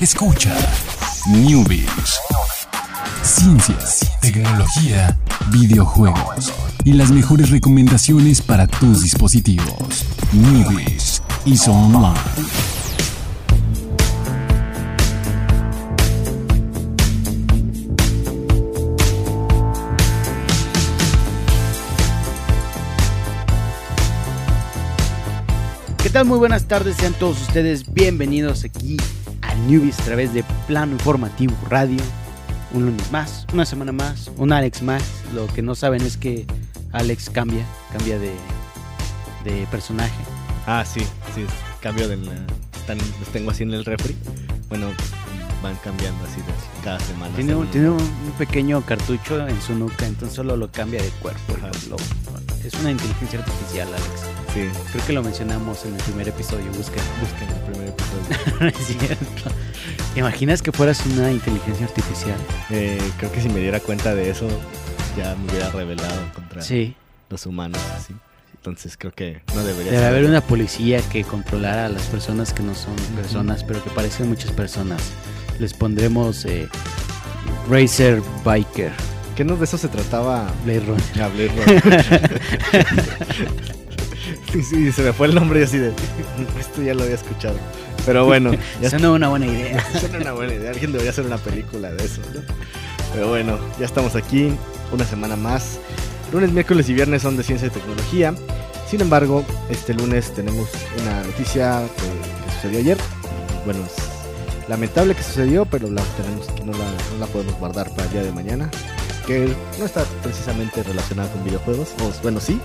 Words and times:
Escucha 0.00 0.56
Newbies. 1.28 2.18
Ciencias, 3.22 4.10
tecnología, 4.22 5.18
videojuegos 5.50 6.54
y 6.84 6.94
las 6.94 7.10
mejores 7.10 7.50
recomendaciones 7.50 8.40
para 8.40 8.66
tus 8.66 9.02
dispositivos. 9.02 10.06
Newbies 10.32 11.22
y 11.44 11.54
Online. 11.68 12.14
¿Qué 26.02 26.08
tal? 26.08 26.24
Muy 26.24 26.38
buenas 26.38 26.64
tardes, 26.64 26.96
sean 26.96 27.12
todos 27.12 27.42
ustedes 27.42 27.92
bienvenidos 27.92 28.64
aquí 28.64 28.96
a 29.50 29.54
Newbies 29.66 29.98
a 30.00 30.04
través 30.04 30.32
de 30.32 30.44
Plano 30.66 30.92
Informativo 30.92 31.54
Radio. 31.68 32.00
Un 32.72 32.86
lunes 32.86 33.10
más, 33.10 33.46
una 33.52 33.64
semana 33.66 33.90
más, 33.92 34.30
un 34.36 34.52
Alex 34.52 34.82
más. 34.82 35.02
Lo 35.34 35.46
que 35.48 35.60
no 35.62 35.74
saben 35.74 36.02
es 36.02 36.16
que 36.16 36.46
Alex 36.92 37.28
cambia, 37.30 37.64
cambia 37.92 38.18
de, 38.18 38.32
de 39.44 39.66
personaje. 39.70 40.14
Ah, 40.66 40.84
sí, 40.86 41.00
sí, 41.34 41.44
cambio 41.80 42.08
de 42.08 42.16
la- 42.16 42.32
los 43.20 43.28
tengo 43.32 43.50
así 43.52 43.62
en 43.62 43.72
el 43.72 43.84
refri. 43.84 44.16
Bueno, 44.68 44.88
van 45.62 45.76
cambiando 45.84 46.24
así 46.24 46.36
de 46.40 46.82
cada 46.84 46.98
semana. 47.00 47.34
Tiene 47.36 47.54
tiene 47.66 47.90
un 47.90 47.98
un 48.00 48.32
pequeño 48.38 48.80
cartucho 48.84 49.46
en 49.46 49.60
su 49.62 49.74
nuca, 49.74 50.06
entonces 50.06 50.34
solo 50.34 50.56
lo 50.56 50.70
cambia 50.72 51.00
de 51.02 51.08
cuerpo. 51.10 51.56
Lo- 51.88 51.96
es 52.66 52.74
una 52.74 52.90
inteligencia 52.90 53.38
artificial, 53.40 53.88
Alex. 53.88 54.29
Sí, 54.54 54.68
Creo 54.92 55.06
que 55.06 55.12
lo 55.12 55.22
mencionamos 55.22 55.84
en 55.84 55.94
el 55.94 56.02
primer 56.02 56.28
episodio, 56.28 56.66
busca. 56.72 57.00
busquen 57.20 57.48
el 57.48 57.70
primer 57.70 57.88
episodio. 57.88 58.68
Es 58.68 58.86
cierto. 58.86 59.50
¿Te 60.14 60.20
imaginas 60.20 60.60
que 60.62 60.72
fueras 60.72 61.04
una 61.06 61.30
inteligencia 61.30 61.86
artificial? 61.86 62.36
Eh, 62.70 62.98
creo 63.18 63.30
que 63.30 63.40
si 63.40 63.48
me 63.48 63.60
diera 63.60 63.78
cuenta 63.80 64.14
de 64.14 64.30
eso, 64.30 64.48
ya 65.16 65.36
me 65.36 65.50
hubiera 65.50 65.70
rebelado 65.70 66.20
contra 66.34 66.62
Sí. 66.62 66.96
los 67.28 67.46
humanos. 67.46 67.80
Así. 67.96 68.12
Entonces 68.56 68.96
creo 68.98 69.12
que 69.12 69.40
no 69.54 69.62
debería 69.64 69.92
Debe 69.92 70.04
haber 70.06 70.24
una 70.26 70.40
policía 70.42 71.00
que 71.10 71.22
controlara 71.24 71.86
a 71.86 71.88
las 71.88 72.02
personas 72.02 72.52
que 72.52 72.62
no 72.62 72.74
son 72.74 72.94
personas, 73.16 73.64
pero 73.64 73.82
que 73.82 73.90
parecen 73.90 74.28
muchas 74.28 74.50
personas. 74.50 75.00
Les 75.58 75.72
pondremos 75.72 76.44
eh, 76.44 76.68
Racer 77.70 78.20
Biker, 78.44 78.92
¿Qué 79.36 79.44
no 79.44 79.56
de 79.56 79.64
eso 79.64 79.78
se 79.78 79.88
trataba? 79.88 80.52
Blade 80.64 80.80
Runner. 80.80 81.22
A 81.22 81.28
Blade 81.28 81.52
Runner. 81.64 82.40
sí, 84.52 84.62
sí, 84.62 84.92
se 84.92 85.02
me 85.02 85.12
fue 85.12 85.28
el 85.28 85.34
nombre 85.34 85.60
y 85.60 85.62
así 85.64 85.78
de. 85.78 85.88
Esto 86.60 86.82
ya 86.82 86.94
lo 86.94 87.02
había 87.02 87.14
escuchado. 87.14 87.56
Pero 88.06 88.24
bueno, 88.24 88.52
ya 88.80 88.88
es 88.88 88.92
una 88.94 89.28
buena 89.28 89.46
idea. 89.46 89.84
Suena 89.98 90.18
una 90.18 90.32
buena 90.32 90.54
idea. 90.54 90.70
Alguien 90.70 90.92
debería 90.92 91.10
hacer 91.10 91.26
una 91.26 91.38
película 91.38 91.90
de 91.92 92.04
eso, 92.04 92.20
¿no? 92.34 92.40
Pero 93.12 93.28
bueno, 93.28 93.58
ya 93.78 93.86
estamos 93.86 94.14
aquí, 94.16 94.52
una 94.92 95.04
semana 95.04 95.36
más. 95.36 95.78
Lunes, 96.32 96.52
miércoles 96.52 96.88
y 96.88 96.94
viernes 96.94 97.22
son 97.22 97.36
de 97.36 97.42
ciencia 97.42 97.68
y 97.68 97.70
tecnología. 97.70 98.34
Sin 98.88 99.00
embargo, 99.00 99.44
este 99.68 99.94
lunes 99.94 100.32
tenemos 100.32 100.68
una 101.00 101.22
noticia 101.22 101.82
que, 101.96 102.46
que 102.46 102.52
sucedió 102.54 102.78
ayer. 102.78 102.98
Bueno, 103.64 103.80
es 103.84 103.94
lamentable 104.68 105.14
que 105.14 105.22
sucedió, 105.22 105.64
pero 105.64 105.90
la 105.90 106.02
tenemos 106.16 106.46
que 106.48 106.64
no 106.64 106.72
la, 106.72 106.84
no 107.12 107.18
la 107.18 107.26
podemos 107.26 107.54
guardar 107.58 107.90
para 107.90 108.04
el 108.04 108.12
día 108.12 108.22
de 108.22 108.32
mañana. 108.32 108.70
Que 109.26 109.52
no 109.78 109.84
está 109.84 110.04
precisamente 110.22 110.82
relacionada 110.82 111.30
con 111.32 111.44
videojuegos. 111.44 111.90
O, 112.00 112.22
bueno, 112.22 112.40
sí, 112.40 112.60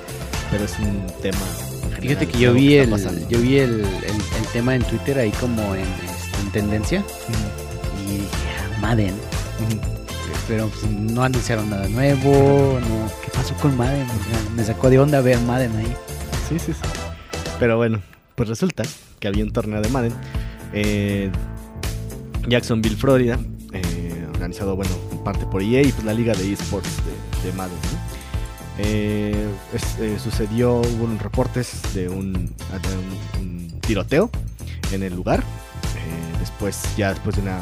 pero 0.52 0.64
es 0.66 0.78
un 0.80 1.06
tema. 1.22 1.38
Fíjate 2.02 2.28
que 2.28 2.38
yo 2.40 2.54
vi 2.54 2.76
el, 2.76 2.90
yo 3.30 3.40
vi 3.42 3.58
el, 3.60 3.80
el- 3.82 3.86
el 4.40 4.46
tema 4.54 4.76
en 4.76 4.84
Twitter 4.84 5.18
ahí 5.18 5.32
como 5.32 5.74
en, 5.76 5.82
este, 5.82 6.42
en 6.42 6.52
tendencia 6.52 7.04
y 8.08 8.12
dije, 8.14 8.28
"Ah, 8.76 8.80
Madden. 8.82 9.14
ujú. 9.14 9.80
Pero 10.48 10.68
pues, 10.68 10.92
no 10.92 11.24
anunciaron 11.24 11.70
nada 11.72 11.88
nuevo, 11.88 12.80
no. 12.80 13.12
¿Qué 13.24 13.32
pasó 13.34 13.56
con 13.56 13.76
Madden? 13.76 14.06
Me 14.56 14.64
sacó 14.64 14.90
de 14.92 15.00
onda 15.00 15.20
ver 15.22 15.40
Madden 15.40 15.76
ahí. 15.78 15.96
Sí, 16.48 16.60
sí, 16.60 16.74
sí. 16.74 16.80
Pero 17.60 17.78
bueno, 17.78 18.00
pues 18.36 18.50
resulta 18.50 18.84
que 19.20 19.28
había 19.28 19.44
un 19.44 19.52
torneo 19.52 19.82
de 19.82 19.90
Madden 19.90 20.14
en 20.74 21.32
Jacksonville, 22.48 22.96
Florida, 22.96 23.40
eh, 23.74 24.26
organizado, 24.34 24.76
bueno, 24.76 24.92
en 25.12 25.18
parte 25.24 25.46
por 25.48 25.64
EA 25.64 25.82
y 25.82 25.92
pues 25.92 26.04
la 26.06 26.14
liga 26.14 26.34
de 26.36 26.54
esports 26.54 26.90
de, 27.42 27.50
de 27.50 27.56
Madden. 27.58 27.74
Eh, 28.78 29.48
eh, 30.00 30.18
sucedió, 30.22 30.80
hubo 30.80 31.06
un 31.06 31.18
reportes 31.18 31.82
de 31.94 32.10
un, 32.10 32.54
tiroteo 33.82 34.30
en 34.92 35.04
el 35.04 35.16
lugar. 35.16 35.40
Eh, 35.40 36.38
después, 36.40 36.84
ya 36.98 37.14
después 37.14 37.36
de 37.36 37.44
una 37.44 37.60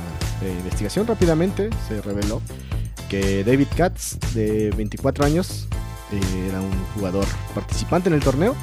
investigación 0.60 1.06
rápidamente, 1.08 1.70
se 1.88 2.02
reveló 2.02 2.42
que 3.10 3.44
David 3.44 3.68
Katz, 3.76 4.18
de 4.34 4.72
24 4.72 5.26
años, 5.26 5.68
era 6.48 6.62
un 6.62 6.72
jugador 6.96 7.26
participante 7.54 8.10
en 8.10 8.16
el 8.16 8.22
torneo. 8.22 8.56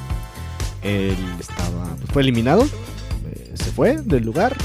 Él 0.83 1.17
estaba, 1.39 1.95
pues, 1.97 2.11
fue 2.11 2.21
eliminado, 2.23 2.67
se 3.53 3.71
fue 3.71 3.97
del 4.01 4.23
lugar, 4.23 4.55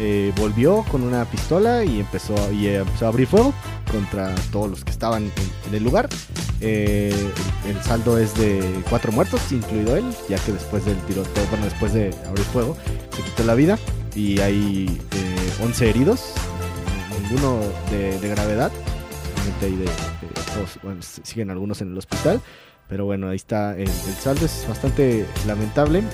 eh, 0.00 0.32
volvió 0.36 0.84
con 0.84 1.02
una 1.02 1.24
pistola 1.24 1.84
y 1.84 2.00
empezó, 2.00 2.34
y 2.52 2.66
eh, 2.66 2.76
empezó 2.76 3.06
a 3.06 3.08
abrir 3.08 3.26
fuego 3.26 3.52
contra 3.90 4.34
todos 4.52 4.70
los 4.70 4.84
que 4.84 4.90
estaban 4.90 5.30
en, 5.66 5.74
el 5.74 5.82
lugar. 5.82 6.08
Eh, 6.60 7.14
el, 7.66 7.82
saldo 7.82 8.18
es 8.18 8.34
de 8.36 8.82
cuatro 8.88 9.12
muertos, 9.12 9.40
incluido 9.52 9.96
él, 9.96 10.04
ya 10.28 10.38
que 10.38 10.52
después 10.52 10.84
del 10.84 10.96
tiroteo, 11.02 11.44
bueno, 11.50 11.64
después 11.64 11.92
de 11.92 12.14
abrir 12.26 12.44
fuego, 12.46 12.76
se 13.14 13.22
quitó 13.22 13.44
la 13.44 13.54
vida 13.54 13.78
y 14.14 14.40
hay 14.40 15.00
eh, 15.12 15.64
11 15.64 15.90
heridos, 15.90 16.32
ninguno 17.22 17.60
de, 17.90 18.28
gravedad. 18.28 18.72
Hay 19.60 19.84
siguen 21.22 21.50
algunos 21.50 21.80
en 21.80 21.92
el 21.92 21.98
hospital. 21.98 22.40
Pero 22.88 23.04
bueno, 23.04 23.28
ahí 23.28 23.36
está 23.36 23.76
el, 23.76 23.88
saldo, 23.88 24.46
es 24.46 24.64
bastante 24.66 25.26
lamentable. 25.46 25.98
eh, 25.98 26.04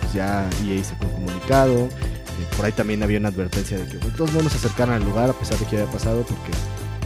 pues 0.00 0.12
ya 0.12 0.48
EA 0.66 0.84
sacó 0.84 1.06
un 1.06 1.12
comunicado. 1.12 1.88
Por 2.56 2.66
ahí 2.66 2.72
también 2.72 3.02
había 3.02 3.18
una 3.18 3.28
advertencia 3.28 3.78
de 3.78 3.86
que 3.86 3.98
pues, 3.98 4.14
todos 4.16 4.32
no 4.32 4.48
se 4.48 4.56
acercaran 4.56 4.94
al 4.96 5.04
lugar 5.04 5.30
a 5.30 5.32
pesar 5.32 5.58
de 5.58 5.66
que 5.66 5.76
había 5.78 5.90
pasado 5.90 6.22
porque 6.22 6.50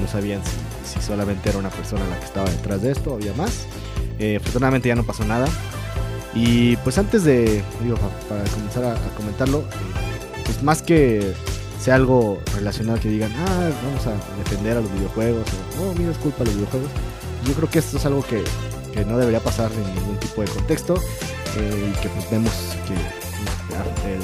no 0.00 0.08
sabían 0.08 0.40
si, 0.84 1.00
solamente 1.00 1.48
era 1.48 1.58
una 1.58 1.70
persona 1.70 2.06
la 2.08 2.18
que 2.18 2.24
estaba 2.24 2.48
detrás 2.50 2.82
de 2.82 2.92
esto, 2.92 3.14
había 3.14 3.32
más. 3.34 3.66
Eh, 4.18 4.36
afortunadamente 4.36 4.88
ya 4.88 4.94
no 4.94 5.04
pasó 5.04 5.24
nada. 5.24 5.46
Y 6.34 6.76
pues 6.78 6.98
antes 6.98 7.24
de, 7.24 7.62
digo, 7.82 7.96
pa- 7.96 8.10
para 8.28 8.44
comenzar 8.50 8.84
a, 8.84 8.92
a 8.92 9.08
comentarlo, 9.16 9.60
eh, 9.60 10.42
pues 10.44 10.62
más 10.62 10.82
que 10.82 11.32
sea 11.82 11.94
algo 11.94 12.40
relacionado 12.54 13.00
que 13.00 13.08
digan, 13.08 13.32
ah, 13.38 13.70
vamos 13.84 14.06
a 14.06 14.12
defender 14.38 14.76
a 14.76 14.80
los 14.80 14.92
videojuegos, 14.92 15.44
o 15.80 15.90
oh, 15.90 15.94
mira, 15.94 16.10
es 16.10 16.18
culpa 16.18 16.38
de 16.40 16.46
los 16.46 16.56
videojuegos. 16.56 16.90
Yo 17.46 17.54
creo 17.54 17.70
que 17.70 17.78
esto 17.78 17.96
es 17.96 18.04
algo 18.06 18.22
que, 18.22 18.42
que 18.92 19.04
no 19.04 19.16
debería 19.18 19.40
pasar 19.40 19.70
en 19.72 19.94
ningún 19.94 20.18
tipo 20.18 20.42
de 20.42 20.48
contexto 20.48 20.96
eh, 21.56 21.92
y 21.94 22.00
que 22.00 22.08
pues 22.08 22.30
vemos 22.30 22.52
que 22.86 22.94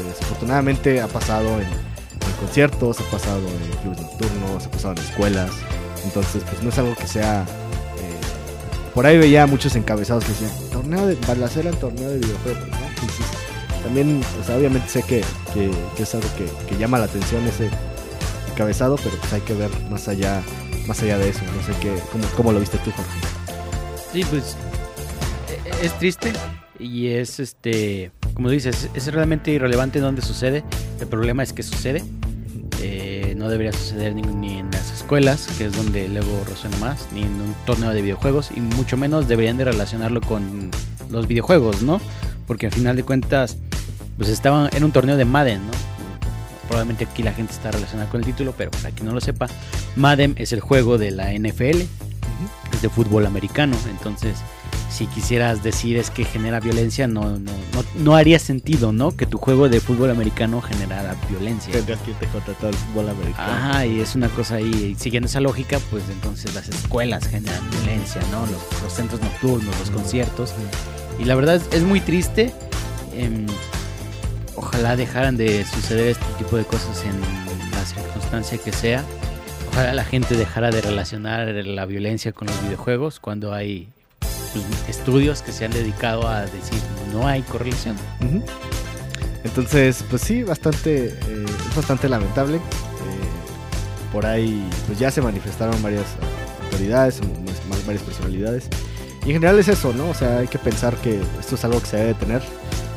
desafortunadamente 0.09 1.01
ha 1.01 1.09
pasado 1.09 1.61
en, 1.61 1.67
conciertos, 2.41 3.01
ha 3.01 3.05
pasado 3.11 3.41
en 3.49 3.77
clubes 3.83 4.01
nocturnos, 4.01 4.67
ha 4.67 4.71
pasado 4.71 4.95
en 4.95 4.99
escuelas, 4.99 5.51
entonces 6.05 6.43
pues 6.49 6.63
no 6.63 6.69
es 6.71 6.79
algo 6.79 6.95
que 6.95 7.07
sea... 7.07 7.43
eh, 7.43 8.95
por 8.95 9.07
ahí 9.07 9.19
veía 9.19 9.47
muchos 9.47 9.75
encabezados 9.77 10.25
que 10.25 10.31
decían, 10.33 10.51
torneo 10.73 11.07
de 11.07 11.15
balacera 11.27 11.71
en 11.71 11.77
torneo 11.77 12.11
de 12.11 12.19
videojuegos, 12.19 12.69
¿no? 12.69 12.77
Entonces, 12.89 13.27
también, 13.83 14.23
sea, 14.47 14.57
obviamente 14.57 14.89
sé 14.89 15.03
que, 15.03 15.23
que- 15.53 16.03
es 16.03 16.15
algo 16.15 16.29
que, 16.37 16.47
que 16.67 16.77
llama 16.79 16.99
la 16.99 17.05
atención 17.05 17.47
ese 17.47 17.69
encabezado, 18.51 18.97
pero 19.03 19.17
pues 19.19 19.33
hay 19.33 19.41
que 19.43 19.53
ver 19.55 19.71
más 19.91 20.09
allá, 20.09 20.43
más 20.87 21.01
allá 21.03 21.19
de 21.19 21.29
eso. 21.31 21.41
No 21.57 21.63
sé 21.63 21.79
qué, 21.81 21.95
cómo, 22.13 22.25
cómo 22.37 22.53
lo 22.53 22.61
viste 22.61 22.79
tú, 22.79 22.91
Jorge. 22.93 23.11
Sí, 24.13 24.25
pues 24.31 24.57
e- 25.83 25.87
es 25.87 25.93
triste 25.99 26.33
y 26.79 27.09
es 27.09 27.41
este, 27.41 28.11
como 28.35 28.51
dices, 28.51 28.91
es 28.95 29.13
realmente 29.13 29.53
irrelevante 29.53 30.01
dónde 30.01 30.21
sucede. 30.21 30.65
El 31.01 31.07
problema 31.07 31.43
es 31.43 31.53
que 31.53 31.63
sucede. 31.63 32.03
Eh, 32.81 33.35
no 33.39 33.49
debería 33.49 33.73
suceder 33.73 34.15
ni, 34.15 34.23
ni 34.23 34.59
en 34.59 34.71
las 34.71 34.93
escuelas, 34.93 35.47
que 35.57 35.67
es 35.67 35.77
donde 35.77 36.09
luego 36.09 36.45
resuena 36.49 36.77
más, 36.79 37.09
ni 37.13 37.23
en 37.23 37.41
un 37.41 37.55
torneo 37.65 37.91
de 37.91 38.03
videojuegos, 38.03 38.51
y 38.55 38.61
mucho 38.61 38.97
menos 38.97 39.29
deberían 39.29 39.57
de 39.57 39.65
relacionarlo 39.65 40.21
con 40.21 40.71
los 41.11 41.27
videojuegos, 41.27 41.83
¿no? 41.83 42.01
Porque 42.47 42.67
al 42.67 42.73
final 42.73 42.97
de 42.97 43.05
cuentas, 43.05 43.57
pues 44.19 44.29
estaban 44.29 44.69
en 44.75 44.85
un 44.85 44.93
torneo 44.93 45.17
de 45.17 45.25
Madden, 45.25 45.65
¿no? 45.67 45.73
Probablemente 46.69 47.05
aquí 47.05 47.23
la 47.23 47.33
gente 47.33 47.53
está 47.53 47.71
relacionada 47.71 48.11
con 48.11 48.21
el 48.21 48.27
título, 48.27 48.53
pero 48.57 48.71
para 48.71 48.91
quien 48.91 49.07
no 49.07 49.15
lo 49.15 49.21
sepa, 49.21 49.47
Madden 49.97 50.35
es 50.39 50.53
el 50.53 50.61
juego 50.61 50.99
de 50.99 51.11
la 51.11 51.33
NFL, 51.33 51.83
es 52.73 52.83
de 52.83 52.89
fútbol 52.89 53.27
americano, 53.27 53.77
entonces 53.89 54.39
si 54.95 55.07
quisieras 55.09 55.65
decir 55.65 55.97
es 55.97 56.11
que 56.11 56.25
genera 56.25 56.61
violencia, 56.61 57.09
no, 57.09 57.23
no, 57.23 57.51
no, 57.73 57.85
no 57.97 58.15
haría 58.15 58.39
sentido, 58.39 58.93
¿no? 58.93 59.11
Que 59.17 59.27
tu 59.27 59.39
juego 59.39 59.69
de 59.69 59.81
fútbol 59.81 60.11
americano 60.11 60.63
generara 60.63 61.17
violencia. 61.29 61.73
Tendrías 61.73 62.01
que 62.03 62.13
irte 62.13 62.27
contra 62.29 62.55
todo 62.55 62.71
el 62.71 62.77
fútbol 62.77 63.09
americano. 63.09 63.53
Ajá, 63.53 63.87
y 63.87 64.01
es 64.01 64.15
una 64.15 64.29
cosa 64.29 64.57
ahí, 64.57 64.93
y 64.93 64.95
siguiendo 64.95 65.27
esa 65.27 65.41
lógica, 65.41 65.81
pues 65.91 66.05
entonces 66.11 66.55
las 66.55 66.69
escuelas 66.69 67.27
generan 67.27 67.69
violencia, 67.71 68.23
¿no? 68.31 68.47
Los, 68.47 68.83
los 68.83 68.93
centros 68.93 69.21
nocturnos, 69.21 69.77
los 69.81 69.91
conciertos. 69.91 70.55
Y 71.19 71.25
la 71.25 71.35
verdad 71.35 71.57
es, 71.57 71.69
es 71.73 71.83
muy 71.83 71.99
triste. 71.99 72.53
em, 73.17 73.47
ojalá 74.55 74.95
dejaran 74.95 75.37
de 75.37 75.65
suceder 75.65 76.09
este 76.09 76.25
tipo 76.39 76.57
de 76.57 76.65
cosas 76.65 77.05
en, 77.05 77.21
la 77.73 77.85
circunstancia 77.85 78.59
que 78.59 78.73
sea, 78.73 79.05
ojalá 79.73 79.93
la 79.93 80.05
gente 80.05 80.37
dejara 80.37 80.71
de 80.71 80.81
relacionar 80.81 81.49
la 81.49 81.85
violencia 81.85 82.33
con 82.33 82.47
los 82.47 82.63
videojuegos 82.63 83.19
cuando 83.21 83.53
hay 83.53 83.89
estudios 84.89 85.43
que 85.43 85.53
se 85.53 85.65
han 85.65 85.71
dedicado 85.73 86.29
a 86.29 86.43
decir 86.43 86.81
no 87.13 87.27
hay 87.27 87.43
correlación. 87.43 87.97
Entonces, 89.45 90.05
pues 90.09 90.23
sí, 90.23 90.43
bastante, 90.43 91.07
eh, 91.09 91.45
es 91.71 91.77
bastante 91.77 92.09
lamentable. 92.09 92.57
Eh, 92.57 92.61
por 94.13 94.27
ahí, 94.27 94.67
pues 94.87 94.99
ya 94.99 95.11
se 95.11 95.21
manifestaron 95.21 95.81
varias 95.83 96.07
autoridades, 96.65 97.21
varias 97.87 98.03
personalidades. 98.03 98.65
Y 99.23 99.29
en 99.29 99.33
general 99.35 99.59
es 99.59 99.69
eso, 99.69 99.93
¿no? 99.93 100.09
O 100.11 100.15
sea, 100.15 100.39
hay 100.39 100.49
que 100.49 100.59
pensar 100.59 100.97
que 100.97 101.21
esto 101.41 101.55
es 101.57 101.65
algo 101.65 101.81
que 101.81 101.87
se 101.87 101.97
debe 101.97 102.15
tener, 102.15 102.43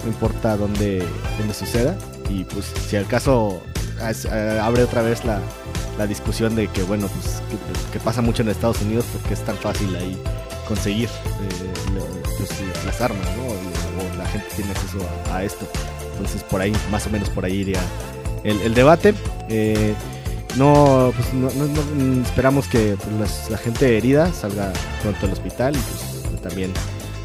no 0.04 0.10
importa 0.10 0.56
dónde, 0.58 1.04
dónde 1.38 1.54
suceda. 1.54 1.98
Y 2.30 2.44
pues 2.46 2.66
si 2.88 2.96
al 2.96 3.08
caso 3.08 3.62
as- 4.02 4.26
eh, 4.26 4.60
abre 4.62 4.84
otra 4.84 5.02
vez 5.02 5.24
la, 5.26 5.40
la 5.98 6.08
discusión 6.08 6.56
de 6.56 6.68
que, 6.70 6.84
bueno, 6.84 7.08
pues 7.08 7.42
que, 7.50 7.94
que 7.94 8.00
pasa 8.04 8.22
mucho 8.22 8.42
en 8.42 8.50
Estados 8.50 8.82
Unidos 8.82 9.06
porque 9.14 9.34
es 9.34 9.42
tan 9.42 9.58
fácil 9.58 9.96
ahí 9.96 10.22
conseguir 10.68 11.10
eh, 11.10 11.74
pues, 12.38 12.50
las 12.86 13.02
armas, 13.02 13.26
¿no? 13.38 13.44
O, 13.44 14.18
la 14.18 14.26
gente 14.26 14.48
tiene 14.56 14.72
acceso 14.72 15.00
a, 15.32 15.44
esto. 15.44 15.68
Entonces 16.14 16.44
por 16.44 16.62
ahí, 16.62 16.74
más 16.92 17.06
o 17.08 17.10
menos 17.10 17.30
por 17.30 17.46
ahí 17.46 17.58
iría 17.58 17.82
el, 18.44 18.74
debate. 18.74 19.14
Eh, 19.50 19.94
no, 20.56 21.14
pues 21.16 21.34
no, 21.34 21.50
mm, 21.50 22.24
esperamos 22.24 22.68
que 22.68 22.98
pues, 22.98 23.16
las- 23.20 23.50
la 23.50 23.58
gente 23.58 23.98
herida 23.98 24.32
salga 24.34 24.74
pronto 25.02 25.22
del 25.22 25.34
hospital 25.34 25.76
y 25.76 25.80
pues 25.80 26.42
también 26.42 26.72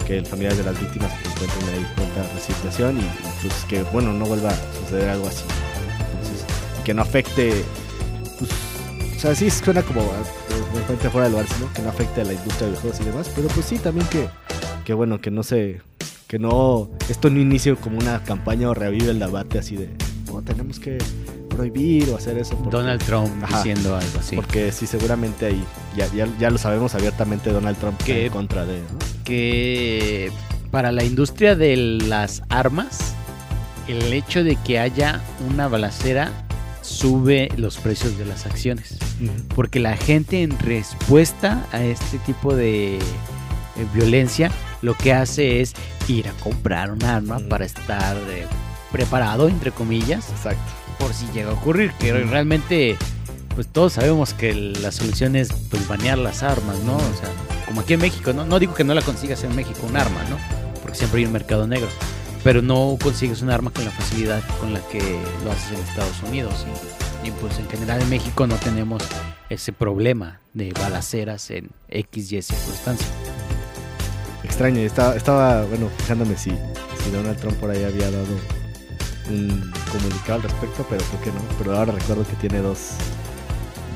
que 0.06 0.18
el 0.18 0.26
familiar 0.26 0.54
de 0.54 0.64
las 0.64 0.78
víctimas 0.78 1.10
pues, 1.22 1.34
encuentren 1.34 1.74
ahí 1.74 1.86
pronta 1.94 2.40
situación 2.40 2.98
y, 2.98 3.02
y, 3.02 3.10
pues 3.42 3.54
que 3.68 3.82
bueno 3.84 4.12
no 4.12 4.26
vuelva 4.26 4.50
a 4.50 4.56
suceder 4.84 5.08
algo 5.10 5.28
así. 5.28 5.44
Que 6.84 6.92
no 6.94 7.02
afecte, 7.02 7.64
sea, 9.22 9.34
sí 9.34 9.50
suena 9.50 9.82
como 9.82 10.00
eh, 10.02 10.04
de 10.74 10.80
repente 10.80 11.08
fuera 11.10 11.26
de 11.28 11.32
lugar, 11.32 11.46
¿no? 11.60 11.72
que 11.72 11.82
no 11.82 11.88
afecte 11.90 12.20
a 12.20 12.24
la 12.24 12.32
industria 12.32 12.66
de 12.66 12.70
videojuegos 12.72 13.00
y 13.00 13.04
demás, 13.04 13.30
pero 13.34 13.48
pues 13.48 13.66
sí 13.66 13.78
también 13.78 14.06
que, 14.08 14.28
que 14.84 14.94
bueno, 14.94 15.20
que 15.20 15.30
no 15.30 15.42
se, 15.42 15.80
que 16.26 16.38
no, 16.38 16.90
esto 17.08 17.30
no 17.30 17.38
inicie 17.40 17.74
como 17.76 17.98
una 17.98 18.22
campaña 18.24 18.68
o 18.70 18.74
revive 18.74 19.10
el 19.10 19.18
debate 19.18 19.58
así 19.58 19.76
de, 19.76 19.88
no, 20.26 20.42
tenemos 20.42 20.78
que 20.80 20.98
prohibir 21.50 22.08
o 22.10 22.16
hacer 22.16 22.38
eso. 22.38 22.56
porque- 22.56 22.70
Donald 22.76 23.02
Trump 23.04 23.30
Ajá. 23.44 23.58
diciendo 23.58 23.94
algo 23.96 24.18
así. 24.18 24.34
Porque 24.36 24.72
sí, 24.72 24.86
seguramente 24.86 25.46
ahí, 25.46 25.62
ya, 25.96 26.06
ya, 26.14 26.26
ya 26.38 26.50
lo 26.50 26.58
sabemos 26.58 26.94
abiertamente, 26.94 27.50
Donald 27.52 27.76
Trump 27.78 27.94
está 28.00 28.06
Que- 28.06 28.26
en 28.26 28.32
contra 28.32 28.64
de... 28.66 28.78
¿no? 28.80 28.98
que 29.24 30.30
para 30.70 30.90
la 30.90 31.04
industria 31.04 31.54
de 31.54 31.76
las 31.76 32.42
armas, 32.48 33.14
el 33.88 34.12
hecho 34.12 34.42
de 34.42 34.56
que 34.56 34.78
haya 34.78 35.20
una 35.50 35.68
balacera 35.68 36.32
sube 36.82 37.48
los 37.56 37.78
precios 37.78 38.18
de 38.18 38.24
las 38.26 38.44
acciones. 38.46 38.96
Porque 39.54 39.80
la 39.80 39.96
gente 39.96 40.42
en 40.42 40.58
respuesta 40.58 41.66
a 41.72 41.82
este 41.82 42.18
tipo 42.18 42.54
de 42.54 42.96
eh, 42.96 43.00
violencia 43.94 44.50
lo 44.82 44.94
que 44.94 45.12
hace 45.12 45.60
es 45.60 45.72
ir 46.08 46.28
a 46.28 46.32
comprar 46.42 46.90
un 46.90 47.02
arma 47.04 47.38
Mm. 47.38 47.48
para 47.48 47.64
estar 47.64 48.16
eh, 48.28 48.46
preparado, 48.90 49.48
entre 49.48 49.70
comillas, 49.70 50.28
Exacto. 50.30 50.60
por 50.98 51.14
si 51.14 51.26
llega 51.32 51.50
a 51.50 51.54
ocurrir. 51.54 51.92
Que 52.00 52.12
realmente, 52.12 52.96
pues 53.54 53.66
todos 53.68 53.94
sabemos 53.94 54.34
que 54.34 54.52
la 54.52 54.90
solución 54.92 55.36
es 55.36 55.50
pues 55.70 55.86
banear 55.88 56.18
las 56.18 56.42
armas, 56.42 56.76
¿no? 56.80 56.96
O 56.96 57.00
sea, 57.00 57.28
como 57.66 57.80
aquí 57.82 57.94
en 57.94 58.00
México, 58.00 58.32
¿no? 58.32 58.44
No 58.44 58.58
digo 58.58 58.74
que 58.74 58.84
no 58.84 58.92
la 58.92 59.02
consigas 59.02 59.44
en 59.44 59.54
México 59.54 59.80
un 59.88 59.96
arma, 59.96 60.22
¿no? 60.28 60.36
Porque 60.82 60.98
siempre 60.98 61.20
hay 61.20 61.26
un 61.26 61.32
mercado 61.32 61.66
negro. 61.66 61.88
Pero 62.44 62.60
no 62.60 62.96
consigues 63.00 63.40
un 63.42 63.50
arma 63.50 63.70
con 63.70 63.84
la 63.84 63.90
facilidad 63.92 64.42
con 64.58 64.72
la 64.72 64.80
que 64.88 65.00
lo 65.44 65.52
haces 65.52 65.78
en 65.78 65.84
Estados 65.84 66.22
Unidos. 66.28 66.66
Y, 67.22 67.28
y, 67.28 67.30
pues 67.30 67.58
en 67.58 67.68
general 67.68 68.02
en 68.02 68.10
México 68.10 68.46
no 68.46 68.56
tenemos 68.56 69.02
ese 69.48 69.72
problema 69.72 70.40
de 70.54 70.72
balaceras 70.72 71.50
en 71.50 71.70
X, 71.88 72.32
Y 72.32 72.42
circunstancias. 72.42 73.08
Extraño, 74.42 74.80
estaba, 74.80 75.14
estaba, 75.14 75.62
bueno, 75.66 75.88
fijándome 75.98 76.36
si, 76.36 76.50
si 76.50 77.10
Donald 77.12 77.38
Trump 77.38 77.56
por 77.58 77.70
ahí 77.70 77.84
había 77.84 78.10
dado 78.10 78.26
un 79.30 79.72
comunicado 79.92 80.34
al 80.34 80.42
respecto, 80.42 80.84
pero 80.90 81.02
creo 81.04 81.22
que 81.22 81.30
no. 81.30 81.40
Pero 81.58 81.76
ahora 81.76 81.92
recuerdo 81.92 82.26
que 82.26 82.34
tiene 82.36 82.58
dos, 82.58 82.90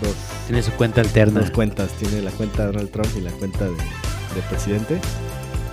dos, 0.01 0.15
Tiene 0.47 0.63
su 0.63 0.71
cuenta 0.73 1.01
alterna. 1.01 1.41
dos 1.41 1.51
cuentas. 1.51 1.91
Tiene 1.99 2.23
la 2.23 2.31
cuenta 2.31 2.63
de 2.67 2.73
Donald 2.73 2.91
Trump 2.93 3.09
y 3.17 3.21
la 3.23 3.33
cuenta 3.33 3.65
de, 3.65 3.73
de 3.73 4.43
presidente. 4.49 5.01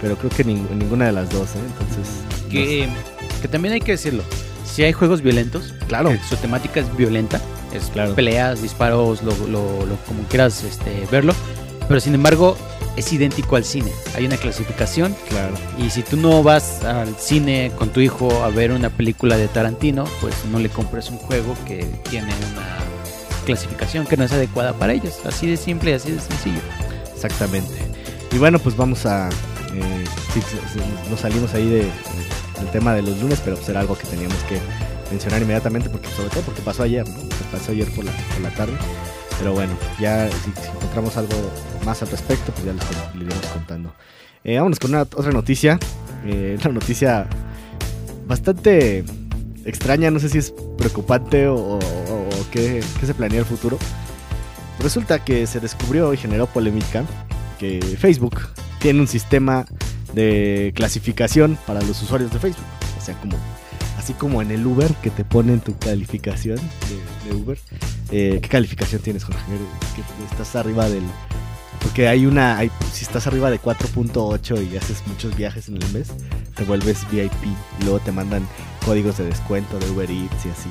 Pero 0.04 0.18
creo 0.18 0.30
que 0.30 0.46
ning- 0.46 0.70
ninguna 0.70 1.06
de 1.06 1.14
las 1.14 1.30
dos, 1.32 1.56
¿eh? 1.56 1.60
Entonces... 1.66 2.14
no 2.44 2.50
Que, 2.52 2.88
que 3.42 3.48
también 3.48 3.74
hay 3.74 3.80
que 3.82 3.94
decirlo. 3.94 4.22
Si 4.66 4.84
hay 4.84 4.92
juegos 4.94 5.22
violentos, 5.22 5.74
Claro. 5.88 6.10
que 6.10 6.20
su 6.30 6.36
temática 6.36 6.80
es 6.82 6.96
violenta, 6.96 7.40
es 7.74 7.86
Claro. 7.86 8.14
peleas, 8.14 8.62
disparos, 8.62 9.24
lo, 9.24 9.32
lo- 9.48 9.86
lo- 9.86 9.96
como 10.06 10.24
quieras 10.30 10.64
este, 10.64 11.08
verlo, 11.12 11.34
pero 11.88 12.00
sin 12.00 12.14
embargo 12.16 12.56
es 12.98 13.12
idéntico 13.14 13.56
al 13.56 13.64
cine. 13.64 13.92
Hay 14.16 14.26
una 14.26 14.38
clasificación 14.38 15.16
Claro. 15.30 15.54
y 15.80 15.90
si 15.90 16.04
tú 16.04 16.18
no 16.18 16.44
vas 16.44 16.84
al 16.84 17.16
cine 17.18 17.72
con 17.78 17.90
tu 17.90 18.02
hijo 18.02 18.44
a 18.44 18.50
ver 18.50 18.72
una 18.72 18.90
película 18.90 19.38
de 19.38 19.48
Tarantino, 19.48 20.04
pues 20.22 20.36
no 20.52 20.60
le 20.60 20.68
compres 20.70 21.10
un 21.10 21.18
juego 21.18 21.56
que 21.66 21.86
tiene 22.10 22.28
una 22.54 22.78
clasificación 23.46 24.06
que 24.06 24.18
no 24.18 24.26
es 24.26 24.32
adecuada 24.34 24.74
para 24.74 24.94
ellos. 24.94 25.14
Así 25.26 25.48
de 25.48 25.58
simple 25.58 25.92
y 25.92 25.94
así 25.94 26.12
de 26.12 26.20
sencillo. 26.20 26.60
Exactamente. 27.16 27.72
Y 28.32 28.38
bueno, 28.38 28.60
pues 28.60 28.76
vamos 28.76 29.06
a... 29.06 29.30
eh, 29.75 30.04
nos 31.10 31.20
salimos 31.20 31.54
ahí 31.54 31.68
de, 31.70 31.80
del 32.60 32.72
tema 32.72 32.94
de 32.94 33.02
los 33.02 33.20
lunes, 33.22 33.42
pero 33.44 33.56
pues 33.56 33.68
era 33.70 33.80
algo 33.80 33.98
que 33.98 34.06
teníamos 34.08 34.38
que 34.44 34.60
mencionar 35.12 35.42
inmediatamente, 35.42 35.90
porque 35.90 36.08
sobre 36.10 36.30
todo 36.30 36.42
porque 36.44 36.62
pasó 36.62 36.84
ayer, 36.84 37.06
pasó 37.52 37.72
ayer 37.72 37.90
por 37.92 38.06
la, 38.06 38.12
por 38.12 38.42
la 38.42 38.50
tarde. 38.52 38.74
Pero 39.40 39.54
bueno, 39.54 39.74
ya 40.00 40.30
si, 40.30 40.52
encontramos 40.75 41.18
algo 41.18 41.34
más 41.86 42.02
al 42.02 42.10
respecto, 42.10 42.52
pues 42.54 42.66
ya 42.66 42.74
les, 42.74 42.84
les 43.16 43.25
iremos 43.28 43.46
contando. 43.48 43.94
Eh, 44.44 44.58
vámonos 44.58 44.80
con 44.80 44.92
una, 44.92 45.02
otra 45.02 45.31
noticia. 45.31 45.80
Eh, 46.25 46.58
una 46.64 46.74
noticia 46.75 47.28
bastante 48.28 49.04
extraña, 49.66 50.12
no 50.12 50.20
sé 50.20 50.30
si 50.30 50.38
es 50.38 50.54
preocupante 50.78 51.48
o, 51.48 51.56
o- 51.56 51.78
o 51.80 52.30
qué, 52.52 52.84
qué 53.00 53.06
se 53.06 53.14
planea 53.14 53.40
el 53.40 53.46
futuro. 53.46 53.78
Resulta 54.80 55.24
que 55.24 55.46
se 55.48 55.60
descubrió 55.60 56.14
y 56.14 56.18
generó 56.18 56.48
polémica 56.48 57.04
que 57.60 57.80
Facebook 58.00 58.42
tiene 58.84 59.00
un 59.00 59.08
sistema 59.08 59.66
de 60.14 60.72
clasificación 60.76 61.58
para 61.66 61.82
los 61.82 62.00
usuarios 62.04 62.32
de 62.32 62.38
Facebook. 62.40 62.66
O 63.02 63.04
sea, 63.04 63.16
como 63.16 63.38
así 63.98 64.14
como 64.14 64.42
en 64.42 64.52
el 64.52 64.66
Uber 64.68 64.94
que 65.02 65.10
te 65.10 65.24
ponen 65.24 65.62
tu 65.62 65.76
calificación 65.78 66.58
de, 66.58 67.30
de 67.30 67.36
Uber. 67.36 67.58
Eh, 68.12 68.40
¿Qué 68.42 68.50
calificación 68.50 69.02
tienes, 69.02 69.24
Jorge? 69.24 69.42
Estás 70.30 70.56
arriba 70.58 70.90
del... 70.90 71.04
Porque 71.82 72.08
hay 72.10 72.25
una... 72.25 72.58
hay- 72.58 72.70
si 72.92 73.04
estás 73.06 73.25
arriba 73.28 73.50
de 73.50 73.60
4.8 73.62 74.70
y 74.72 74.75
haces 74.78 75.02
muchos 75.08 75.36
viajes 75.38 75.70
en 75.70 75.82
el 75.82 75.94
mes, 75.94 76.10
te 76.56 76.63
vuelves 76.66 77.10
VIP. 77.10 77.32
Y 77.80 77.84
luego 77.84 78.00
te 78.02 78.12
mandan 78.12 78.46
códigos 78.86 79.18
de 79.18 79.25
descuento 79.25 79.80
de 79.80 79.90
Uber 79.90 80.12
Eats 80.12 80.46
y 80.46 80.50
así. 80.50 80.70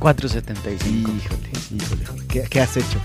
475. 0.00 1.10
Híjole, 1.10 1.50
híjole, 1.84 2.04
Jorge. 2.06 2.26
¿Qué, 2.26 2.42
qué 2.50 2.60
has 2.60 2.76
hecho? 2.76 2.98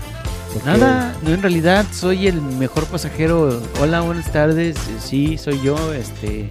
¿Por 0.64 0.72
qué? 0.74 0.80
Nada, 0.80 1.14
no, 1.22 1.30
en 1.30 1.42
realidad 1.42 1.86
soy 1.92 2.26
el 2.26 2.40
mejor 2.40 2.86
pasajero. 2.86 3.62
Hola, 3.80 4.00
buenas 4.00 4.30
tardes. 4.32 4.76
Eh, 4.76 4.96
Sí, 5.00 5.38
soy 5.38 5.60
yo. 5.62 5.92
Este, 5.94 6.48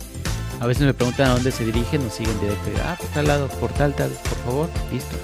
a 0.60 0.66
veces 0.68 0.84
me 0.86 0.94
preguntan 0.94 1.28
a 1.32 1.34
dónde 1.34 1.52
se 1.52 1.66
dirigen, 1.66 2.04
nos 2.04 2.14
siguen 2.14 2.40
directo. 2.40 2.70
Ah, 2.86 2.96
por 3.00 3.10
tal 3.10 3.28
lado, 3.28 3.48
por 3.60 3.72
tal, 3.74 3.94
tal, 3.94 4.10
por 4.10 4.38
favor, 4.46 4.70
listo. 4.92 5.16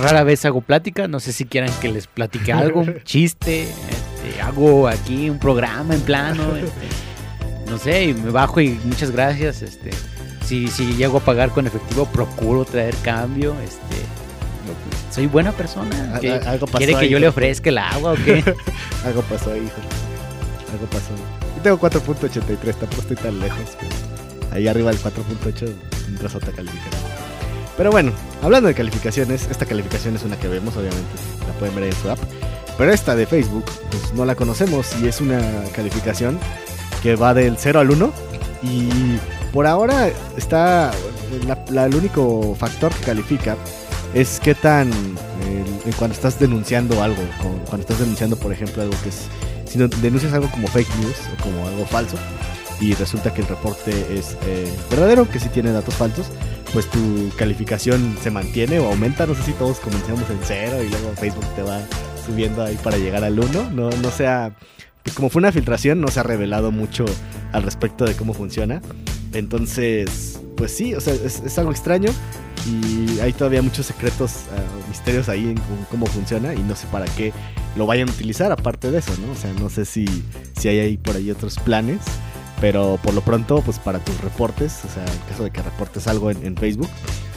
Rara 0.00 0.24
vez 0.24 0.44
hago 0.44 0.60
plática, 0.60 1.06
no 1.06 1.20
sé 1.20 1.32
si 1.32 1.44
quieran 1.44 1.70
que 1.80 1.88
les 1.92 2.06
platique 2.06 2.52
algo, 2.52 2.80
un 2.80 3.02
chiste. 3.04 3.62
Este, 3.62 4.40
hago 4.42 4.88
aquí 4.88 5.28
un 5.30 5.38
programa 5.38 5.94
en 5.94 6.00
plano. 6.00 6.56
este, 6.56 6.88
no 7.70 7.78
sé, 7.78 8.04
y 8.04 8.14
me 8.14 8.30
bajo 8.30 8.60
y 8.60 8.78
muchas 8.84 9.10
gracias. 9.10 9.62
Este, 9.62 9.90
si, 10.44 10.68
si 10.68 10.94
llego 10.94 11.18
a 11.18 11.20
pagar 11.20 11.50
con 11.50 11.66
efectivo, 11.66 12.06
procuro 12.06 12.64
traer 12.64 12.94
cambio. 13.02 13.54
Este, 13.60 13.96
soy 15.14 15.26
buena 15.26 15.52
persona. 15.52 16.18
¿Qué- 16.20 16.32
algo 16.32 16.66
pasó 16.66 16.78
¿Quiere 16.78 16.94
que 16.94 16.98
ahí, 17.00 17.08
yo 17.08 17.18
le 17.18 17.28
ofrezca 17.28 17.68
el 17.70 17.78
agua 17.78 18.12
o 18.12 18.14
qué? 18.16 18.42
Algo 19.04 19.22
pasó 19.22 19.52
ahí, 19.52 19.60
Jorge. 19.60 20.72
Algo 20.72 20.86
pasó. 20.86 21.10
Yo 21.56 21.62
tengo 21.62 21.78
4.83, 21.78 22.74
tampoco 22.74 23.02
estoy 23.02 23.16
tan 23.16 23.38
lejos. 23.40 23.60
pero 23.78 23.92
ahí 24.52 24.66
arriba 24.68 24.90
del 24.90 25.00
4.8 25.00 25.72
entras 26.08 26.34
a 26.34 26.38
otra 26.38 26.52
calificación. 26.52 27.02
Pero 27.76 27.90
bueno, 27.90 28.12
hablando 28.42 28.68
de 28.68 28.74
calificaciones, 28.74 29.48
esta 29.50 29.66
calificación 29.66 30.14
es 30.16 30.22
una 30.22 30.36
que 30.36 30.48
vemos, 30.48 30.76
obviamente, 30.76 31.10
la 31.46 31.52
pueden 31.58 31.74
ver 31.74 31.84
en 31.84 31.92
su 31.92 32.08
app. 32.10 32.18
Pero 32.78 32.92
esta 32.92 33.14
de 33.16 33.26
Facebook, 33.26 33.64
pues 33.90 34.12
no 34.14 34.24
la 34.24 34.34
conocemos 34.34 34.94
y 35.00 35.06
es 35.08 35.20
una 35.20 35.40
calificación 35.74 36.38
que 37.02 37.14
va 37.16 37.34
del 37.34 37.56
0 37.58 37.80
al 37.80 37.90
1. 37.90 38.12
Y 38.62 38.88
por 39.52 39.66
ahora 39.66 40.08
está. 40.36 40.90
la- 41.46 41.58
la- 41.70 41.86
el 41.86 41.94
único 41.96 42.54
factor 42.58 42.92
que 42.94 43.04
califica 43.06 43.56
es 44.14 44.40
qué 44.40 44.54
tan. 44.54 44.90
eh, 44.90 45.92
cuando 45.98 46.14
estás 46.14 46.38
denunciando 46.38 47.02
algo, 47.02 47.22
cuando 47.66 47.80
estás 47.80 47.98
denunciando, 47.98 48.36
por 48.36 48.52
ejemplo, 48.52 48.82
algo 48.82 48.94
que 49.02 49.10
es. 49.10 49.28
Si 49.66 49.78
denuncias 49.78 50.32
algo 50.32 50.48
como 50.50 50.68
fake 50.68 50.88
news 51.00 51.16
o 51.32 51.42
como 51.42 51.66
algo 51.66 51.84
falso 51.84 52.16
y 52.80 52.94
resulta 52.94 53.32
que 53.32 53.40
el 53.40 53.48
reporte 53.48 53.90
es 54.16 54.36
eh, 54.46 54.72
verdadero, 54.90 55.28
que 55.28 55.40
sí 55.40 55.48
tiene 55.48 55.72
datos 55.72 55.94
falsos, 55.94 56.26
pues 56.72 56.88
tu 56.90 57.30
calificación 57.36 58.16
se 58.22 58.30
mantiene 58.30 58.78
o 58.78 58.88
aumenta. 58.88 59.26
No 59.26 59.34
sé 59.34 59.42
si 59.42 59.52
todos 59.52 59.80
comenzamos 59.80 60.28
en 60.30 60.38
cero 60.42 60.76
y 60.82 60.88
luego 60.88 61.12
Facebook 61.16 61.46
te 61.56 61.62
va 61.62 61.80
subiendo 62.24 62.62
ahí 62.62 62.76
para 62.82 62.98
llegar 62.98 63.24
al 63.24 63.38
1. 63.38 63.70
No, 63.70 63.90
no 63.90 64.10
sea, 64.10 64.52
pues 65.02 65.14
como 65.14 65.28
fue 65.28 65.40
una 65.40 65.52
filtración, 65.52 66.00
no 66.00 66.08
se 66.08 66.20
ha 66.20 66.22
revelado 66.22 66.70
mucho 66.70 67.04
al 67.52 67.62
respecto 67.62 68.04
de 68.04 68.14
cómo 68.14 68.34
funciona. 68.34 68.80
Entonces, 69.34 70.40
pues 70.56 70.74
sí, 70.74 70.94
o 70.94 71.00
sea, 71.00 71.14
es, 71.14 71.42
es 71.44 71.58
algo 71.58 71.72
extraño 71.72 72.10
y 72.66 73.20
hay 73.20 73.32
todavía 73.32 73.60
muchos 73.60 73.86
secretos, 73.86 74.44
uh, 74.50 74.88
misterios 74.88 75.28
ahí 75.28 75.50
en 75.50 75.60
cómo 75.90 76.06
funciona 76.06 76.54
y 76.54 76.60
no 76.60 76.74
sé 76.74 76.86
para 76.86 77.04
qué 77.06 77.32
lo 77.76 77.86
vayan 77.86 78.08
a 78.08 78.12
utilizar 78.12 78.52
aparte 78.52 78.90
de 78.90 78.98
eso, 78.98 79.12
¿no? 79.18 79.32
O 79.32 79.34
sea, 79.34 79.52
no 79.54 79.68
sé 79.68 79.84
si, 79.84 80.06
si 80.56 80.68
hay 80.68 80.78
ahí 80.78 80.96
por 80.96 81.16
ahí 81.16 81.30
otros 81.30 81.58
planes, 81.58 82.00
pero 82.60 82.98
por 83.02 83.12
lo 83.12 83.20
pronto, 83.20 83.60
pues 83.62 83.78
para 83.78 83.98
tus 83.98 84.18
reportes, 84.20 84.80
o 84.84 84.88
sea, 84.88 85.04
en 85.04 85.18
caso 85.28 85.44
de 85.44 85.50
que 85.50 85.60
reportes 85.62 86.06
algo 86.06 86.30
en, 86.30 86.44
en 86.46 86.56
Facebook, 86.56 86.88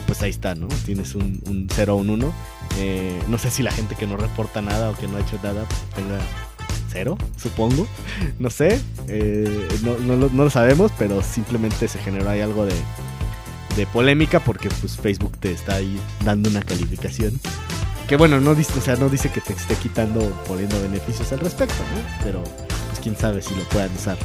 pues 0.05 0.21
ahí 0.21 0.29
está, 0.29 0.55
¿no? 0.55 0.67
Tienes 0.85 1.15
un, 1.15 1.41
un 1.47 1.67
0 1.69 1.95
o 1.95 1.97
un 1.97 2.09
1. 2.09 2.33
Eh, 2.79 3.19
no 3.27 3.37
sé 3.37 3.51
si 3.51 3.63
la 3.63 3.71
gente 3.71 3.95
que 3.95 4.07
no 4.07 4.15
reporta 4.17 4.61
nada 4.61 4.91
o 4.91 4.95
que 4.95 5.07
no 5.07 5.17
ha 5.17 5.21
hecho 5.21 5.37
nada 5.43 5.65
pues, 5.65 5.81
tenga 5.95 6.19
cero, 6.89 7.17
supongo. 7.37 7.87
No 8.39 8.49
sé, 8.49 8.79
eh, 9.07 9.67
no, 9.83 9.97
no, 9.97 10.29
no, 10.29 10.43
lo 10.43 10.49
sabemos, 10.49 10.91
pero 10.97 11.21
simplemente 11.21 11.87
se 11.87 11.99
generó 11.99 12.29
ahí 12.29 12.41
algo 12.41 12.65
de, 12.65 12.75
de 13.75 13.85
polémica 13.87 14.39
porque 14.39 14.69
pues 14.81 14.97
Facebook 14.97 15.37
te 15.37 15.51
está 15.51 15.75
ahí 15.75 15.99
dando 16.23 16.49
una 16.49 16.61
calificación. 16.61 17.39
Que 18.07 18.15
bueno, 18.15 18.39
no 18.39 18.55
dice, 18.55 18.77
o 18.79 18.81
sea, 18.81 18.95
no 18.95 19.09
dice 19.09 19.29
que 19.29 19.41
te 19.41 19.53
esté 19.53 19.75
quitando 19.75 20.21
poniendo 20.47 20.81
beneficios 20.81 21.31
al 21.33 21.39
respecto, 21.39 21.75
¿no? 21.75 22.23
Pero 22.23 22.41
pues 22.87 22.99
quién 23.01 23.17
sabe 23.17 23.41
si 23.41 23.53
lo 23.55 23.63
puedan 23.65 23.93
usar 23.95 24.17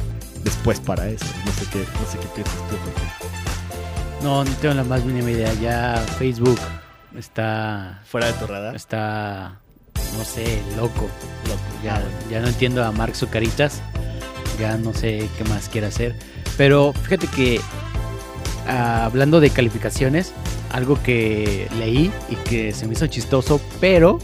después 0.43 0.79
para 0.79 1.07
eso. 1.09 1.25
No 1.45 1.51
sé 1.51 1.65
qué, 1.71 1.79
no 1.79 2.11
sé 2.11 2.17
qué 2.19 2.27
piensas 2.33 2.55
tú. 2.69 2.77
Porque... 2.77 4.23
No, 4.23 4.45
no 4.45 4.51
tengo 4.57 4.73
la 4.73 4.83
más 4.85 5.03
mínima 5.03 5.31
idea. 5.31 5.53
Ya 5.55 5.97
Facebook 6.17 6.59
está 7.17 8.01
fuera 8.05 8.27
de 8.27 8.33
tu 8.33 8.47
radar. 8.47 8.75
Está 8.75 9.59
no 10.17 10.23
sé, 10.23 10.61
loco, 10.77 11.09
loco. 11.47 11.61
Ya, 11.83 12.01
ya 12.29 12.39
no 12.39 12.47
entiendo 12.47 12.83
a 12.83 12.91
Mark 12.91 13.15
Zucaritas. 13.15 13.81
Ya 14.59 14.77
no 14.77 14.93
sé 14.93 15.29
qué 15.37 15.43
más 15.45 15.69
quiere 15.69 15.87
hacer. 15.87 16.15
Pero 16.57 16.93
fíjate 16.93 17.27
que 17.27 17.59
uh, 18.67 18.69
hablando 18.69 19.39
de 19.39 19.49
calificaciones, 19.49 20.33
algo 20.71 21.01
que 21.01 21.67
leí 21.77 22.11
y 22.29 22.35
que 22.35 22.73
se 22.73 22.87
me 22.87 22.93
hizo 22.93 23.07
chistoso, 23.07 23.61
pero 23.79 24.19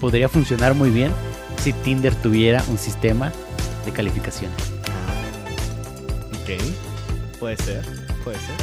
podría 0.00 0.28
funcionar 0.28 0.74
muy 0.74 0.90
bien 0.90 1.12
si 1.62 1.72
Tinder 1.72 2.14
tuviera 2.14 2.62
un 2.68 2.78
sistema 2.78 3.32
de 3.84 3.92
calificación. 3.92 4.50
Ah, 4.88 6.36
ok, 6.42 7.38
puede 7.38 7.56
ser, 7.56 7.84
puede 8.22 8.38
ser. 8.38 8.54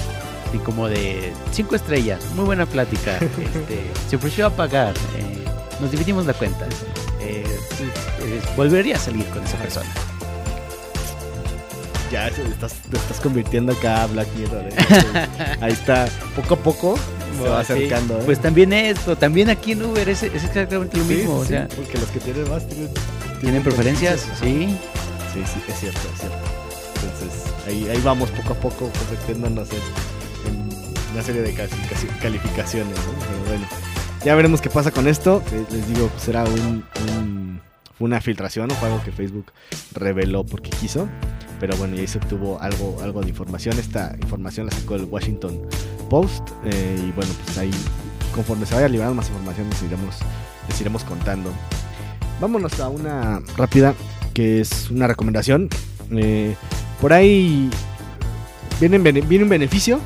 Así 0.47 0.57
como 0.59 0.87
de 0.87 1.33
5 1.51 1.75
estrellas, 1.75 2.23
muy 2.35 2.45
buena 2.45 2.65
plática. 2.65 3.17
este, 3.17 3.91
se 4.09 4.15
ofreció 4.17 4.45
a 4.45 4.49
pagar, 4.51 4.93
eh, 5.17 5.42
nos 5.83 5.91
dividimos 5.91 6.25
la 6.25 6.33
cuenta. 6.33 6.65
Eh, 7.21 7.43
eh, 7.45 8.41
volvería 8.57 8.95
a 8.95 8.99
salir 8.99 9.25
con 9.27 9.43
esa 9.43 9.57
persona 9.57 9.89
ya 12.13 12.27
estás, 12.27 12.73
te 12.91 12.97
estás 12.97 13.19
convirtiendo 13.19 13.73
acá 13.73 14.03
a 14.03 14.07
Black 14.07 14.27
Mirror. 14.37 14.65
¿eh? 14.65 15.27
Ahí 15.61 15.71
está, 15.71 16.07
poco 16.35 16.53
a 16.53 16.57
poco 16.57 16.99
se 17.41 17.49
va 17.49 17.61
acercando. 17.61 18.17
Sí. 18.17 18.21
¿eh? 18.21 18.23
Pues 18.25 18.39
también 18.39 18.71
esto, 18.71 19.15
también 19.15 19.49
aquí 19.49 19.71
en 19.71 19.83
Uber 19.83 20.07
es, 20.07 20.21
es 20.21 20.43
exactamente 20.43 20.95
lo 20.95 21.05
mismo. 21.05 21.39
Sí, 21.39 21.41
o 21.41 21.45
sea, 21.45 21.67
porque 21.75 21.97
los 21.97 22.09
que 22.09 22.19
tienen 22.19 22.47
más 22.51 22.67
tienen, 22.67 22.89
¿tienen 23.41 23.63
preferencias, 23.63 24.27
sí. 24.39 24.77
Sí, 25.33 25.41
sí, 25.43 25.59
es 25.67 25.79
cierto, 25.79 25.99
es 26.13 26.19
cierto. 26.19 26.37
Entonces, 27.01 27.51
ahí, 27.67 27.89
ahí 27.89 27.99
vamos 28.03 28.29
poco 28.29 28.53
a 28.53 28.57
poco 28.57 28.91
convirtiéndonos 28.91 29.69
en, 29.71 30.51
en 30.51 31.13
una 31.13 31.23
serie 31.23 31.41
de 31.41 31.53
calificaciones. 32.21 32.95
¿no? 32.95 33.13
Pero 33.19 33.57
bueno, 33.57 33.67
ya 34.25 34.35
veremos 34.35 34.61
qué 34.61 34.69
pasa 34.69 34.91
con 34.91 35.07
esto. 35.07 35.43
Les 35.71 35.87
digo, 35.87 36.09
será 36.17 36.43
un, 36.45 36.83
un, 37.17 37.59
una 37.99 38.21
filtración 38.21 38.71
o 38.71 38.85
algo 38.85 39.03
que 39.03 39.11
Facebook 39.11 39.47
reveló 39.93 40.45
porque 40.45 40.69
quiso. 40.69 41.07
Pero 41.59 41.75
bueno, 41.77 41.95
ya 41.95 42.07
se 42.07 42.17
obtuvo 42.17 42.59
algo, 42.61 42.97
algo 43.01 43.21
de 43.21 43.29
información. 43.29 43.77
Esta 43.79 44.15
información 44.21 44.65
la 44.67 44.71
sacó 44.71 44.95
el 44.95 45.05
Washington 45.05 45.61
Post. 46.09 46.49
Eh, 46.65 47.05
y 47.07 47.11
bueno, 47.11 47.31
pues 47.43 47.57
ahí, 47.57 47.71
conforme 48.33 48.65
se 48.65 48.75
vaya 48.75 48.87
liberando 48.87 49.15
más 49.15 49.27
información, 49.29 49.69
les 49.69 49.81
iremos, 49.83 50.15
les 50.67 50.81
iremos 50.81 51.03
contando. 51.03 51.51
Vámonos 52.39 52.79
a 52.79 52.89
una 52.89 53.41
rápida, 53.57 53.93
que 54.33 54.61
es 54.61 54.89
una 54.89 55.07
recomendación. 55.07 55.69
Eh, 56.11 56.55
por 56.99 57.13
ahí 57.13 57.69
viene, 58.79 58.97
viene 58.97 59.43
un 59.43 59.49
beneficio. 59.49 59.99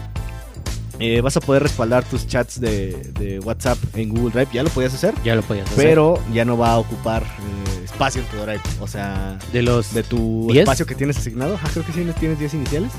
Eh, 0.99 1.21
vas 1.21 1.37
a 1.37 1.41
poder 1.41 1.61
respaldar 1.63 2.03
tus 2.03 2.25
chats 2.27 2.59
de, 2.59 2.91
de, 3.19 3.39
WhatsApp 3.39 3.77
en 3.95 4.09
Google 4.09 4.31
Drive. 4.31 4.49
Ya 4.53 4.63
lo 4.63 4.69
podías 4.69 4.93
hacer. 4.93 5.13
Ya 5.23 5.35
lo 5.35 5.41
podías 5.43 5.67
hacer. 5.67 5.83
Pero 5.83 6.19
ya 6.33 6.43
no 6.43 6.57
va 6.57 6.71
a 6.71 6.79
ocupar 6.79 7.23
eh, 7.23 7.83
espacio 7.83 8.21
en 8.21 8.27
tu 8.27 8.37
Drive. 8.37 8.61
O 8.79 8.87
sea, 8.87 9.37
de 9.53 9.61
los 9.61 9.93
de 9.93 10.03
tu 10.03 10.47
10? 10.51 10.63
espacio 10.63 10.85
que 10.85 10.95
tienes 10.95 11.17
asignado. 11.17 11.55
Ajá, 11.55 11.69
creo 11.71 11.85
que 11.85 11.93
sí 11.93 12.05
tienes 12.19 12.39
10 12.39 12.53
iniciales. 12.55 12.91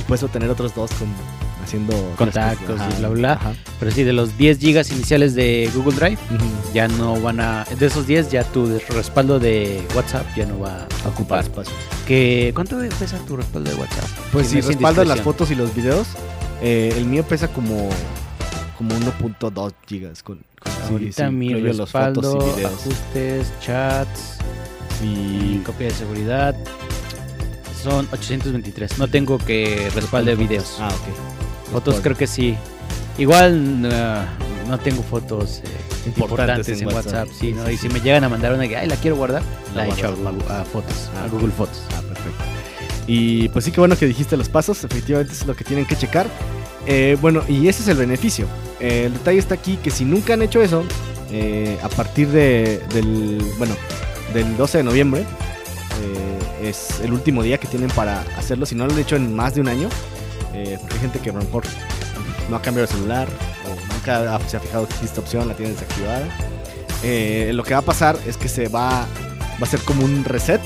Y 0.00 0.02
puedes 0.04 0.22
obtener 0.22 0.50
otros 0.50 0.74
dos 0.74 0.90
con, 0.92 1.08
haciendo 1.62 1.94
contactos 2.16 2.80
ajá, 2.80 2.90
y 2.90 2.98
bla 2.98 3.08
bla. 3.08 3.32
Ajá. 3.34 3.54
Pero 3.78 3.90
sí, 3.92 4.02
de 4.02 4.12
los 4.12 4.36
10 4.36 4.58
gigas 4.58 4.90
iniciales 4.90 5.34
de 5.34 5.70
Google 5.74 5.94
Drive, 5.94 6.18
uh 6.30 6.34
-huh. 6.34 6.72
ya 6.74 6.88
no 6.88 7.20
van 7.20 7.40
a. 7.40 7.64
De 7.78 7.86
esos 7.86 8.06
10, 8.06 8.30
ya 8.30 8.44
tu 8.44 8.80
respaldo 8.90 9.38
de 9.38 9.80
WhatsApp 9.94 10.26
ya 10.36 10.46
no 10.46 10.58
va 10.58 10.86
a 11.04 11.08
ocupar 11.08 11.44
espacio. 11.44 11.74
Que, 12.06 12.50
¿Cuánto 12.54 12.78
pesa 12.98 13.18
tu 13.26 13.36
respaldo 13.36 13.70
de 13.70 13.76
WhatsApp? 13.76 14.08
Pues 14.32 14.48
si 14.48 14.60
respaldas 14.60 15.06
las 15.06 15.20
fotos 15.20 15.50
y 15.50 15.54
los 15.54 15.74
videos, 15.74 16.08
eh, 16.62 16.94
el 16.96 17.04
mío 17.06 17.24
pesa 17.24 17.48
como 17.48 17.90
como 18.78 18.94
1.2 18.94 19.74
gigas 19.86 20.22
con, 20.22 20.40
con 20.60 20.72
ahorita 20.90 21.28
sí, 21.28 21.34
mi 21.34 21.54
respaldo, 21.54 22.22
los 22.22 22.32
fotos 22.32 22.44
y 22.44 22.56
videos. 22.56 22.72
ajustes, 22.72 23.52
chats 23.60 24.38
y 25.02 25.58
copia 25.58 25.88
de 25.88 25.92
seguridad 25.94 26.56
son 27.82 28.06
823. 28.12 28.98
No 28.98 29.08
tengo 29.08 29.38
que 29.38 29.90
respalde 29.94 30.34
videos. 30.36 30.76
Ah, 30.78 30.88
ok. 30.88 31.72
Fotos 31.72 32.00
creo 32.00 32.16
que 32.16 32.26
sí. 32.26 32.56
Igual 33.18 33.84
uh, 33.84 34.68
no 34.68 34.78
tengo 34.78 35.02
fotos 35.02 35.58
eh, 35.64 35.68
importantes, 36.06 36.68
importantes, 36.68 36.68
en, 36.68 36.88
en 36.88 36.94
WhatsApp, 36.94 37.28
WhatsApp 37.28 37.28
sí, 37.38 37.52
¿no? 37.52 37.70
Y 37.70 37.76
si 37.76 37.88
me 37.88 38.00
llegan 38.00 38.24
a 38.24 38.28
mandar 38.28 38.54
una 38.54 38.66
que 38.68 38.76
ay 38.76 38.88
la 38.88 38.96
quiero 38.96 39.16
guardar, 39.16 39.42
la, 39.74 39.84
la 39.84 39.88
he 39.88 39.92
hecho 39.92 40.14
a, 40.48 40.60
a, 40.60 40.64
fotos, 40.64 41.10
ah, 41.16 41.24
a 41.24 41.28
Google 41.28 41.50
Fotos. 41.50 41.82
Ah, 41.90 42.02
perfecto. 42.08 42.44
Y 43.06 43.48
pues 43.48 43.64
sí 43.64 43.72
que 43.72 43.80
bueno 43.80 43.96
que 43.96 44.06
dijiste 44.06 44.36
los 44.36 44.48
pasos, 44.48 44.84
efectivamente 44.84 45.32
es 45.32 45.46
lo 45.46 45.54
que 45.54 45.64
tienen 45.64 45.86
que 45.86 45.96
checar. 45.96 46.26
Eh, 46.86 47.16
bueno, 47.20 47.42
y 47.48 47.68
ese 47.68 47.82
es 47.82 47.88
el 47.88 47.96
beneficio. 47.96 48.46
Eh, 48.80 49.04
el 49.06 49.14
detalle 49.14 49.38
está 49.38 49.54
aquí 49.54 49.76
que 49.76 49.90
si 49.90 50.04
nunca 50.04 50.34
han 50.34 50.42
hecho 50.42 50.62
eso, 50.62 50.84
eh, 51.30 51.78
a 51.82 51.88
partir 51.88 52.28
de, 52.28 52.82
del, 52.92 53.42
bueno, 53.58 53.74
del 54.34 54.56
12 54.56 54.78
de 54.78 54.84
noviembre, 54.84 55.24
es 56.62 57.00
el 57.00 57.12
último 57.12 57.42
día 57.42 57.58
que 57.58 57.66
tienen 57.66 57.90
para 57.90 58.20
hacerlo. 58.36 58.66
Si 58.66 58.74
no 58.76 58.86
lo 58.86 58.92
han 58.92 58.98
hecho 59.00 59.16
en 59.16 59.34
más 59.34 59.54
de 59.56 59.60
un 59.60 59.68
año, 59.68 59.88
porque 60.80 60.94
hay 60.94 61.00
gente 61.00 61.18
que 61.18 61.30
a 61.30 61.32
lo 61.32 61.40
mejor 61.40 61.64
no 62.48 62.56
ha 62.56 62.62
cambiado 62.62 62.86
de 62.86 62.92
celular 62.92 63.28
o 63.66 63.92
nunca 63.92 64.38
se 64.48 64.56
ha 64.56 64.60
fijado 64.60 64.86
que 64.86 65.04
esta 65.04 65.20
opción, 65.20 65.48
la 65.48 65.54
tiene 65.54 65.72
desactivada. 65.72 66.24
lo 67.52 67.64
que 67.64 67.74
va 67.74 67.80
a 67.80 67.84
pasar 67.84 68.16
es 68.26 68.36
que 68.36 68.48
se 68.48 68.68
va, 68.68 69.06
va 69.60 69.62
a 69.62 69.66
ser 69.66 69.80
como 69.80 70.04
un 70.04 70.24
reset 70.24 70.60